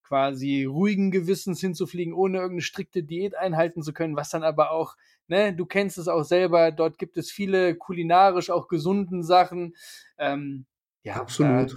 [0.07, 4.97] quasi ruhigen Gewissens hinzufliegen, ohne irgendeine strikte Diät einhalten zu können, was dann aber auch,
[5.27, 9.75] ne, du kennst es auch selber, dort gibt es viele kulinarisch auch gesunden Sachen.
[10.17, 10.67] Ähm,
[11.03, 11.73] ja, absolut.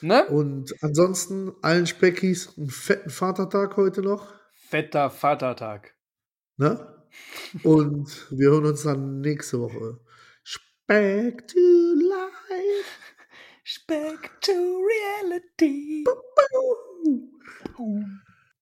[0.00, 0.26] Da, ne?
[0.28, 4.32] Und ansonsten allen Speckis einen fetten Vatertag heute noch.
[4.52, 5.94] Fetter Vatertag.
[6.56, 6.86] Ne?
[7.62, 10.00] Und wir hören uns dann nächste Woche.
[10.42, 12.88] Speck to life.
[13.64, 16.04] Speck to reality.
[16.04, 16.91] Boop, boop.
[17.04, 17.20] うっ、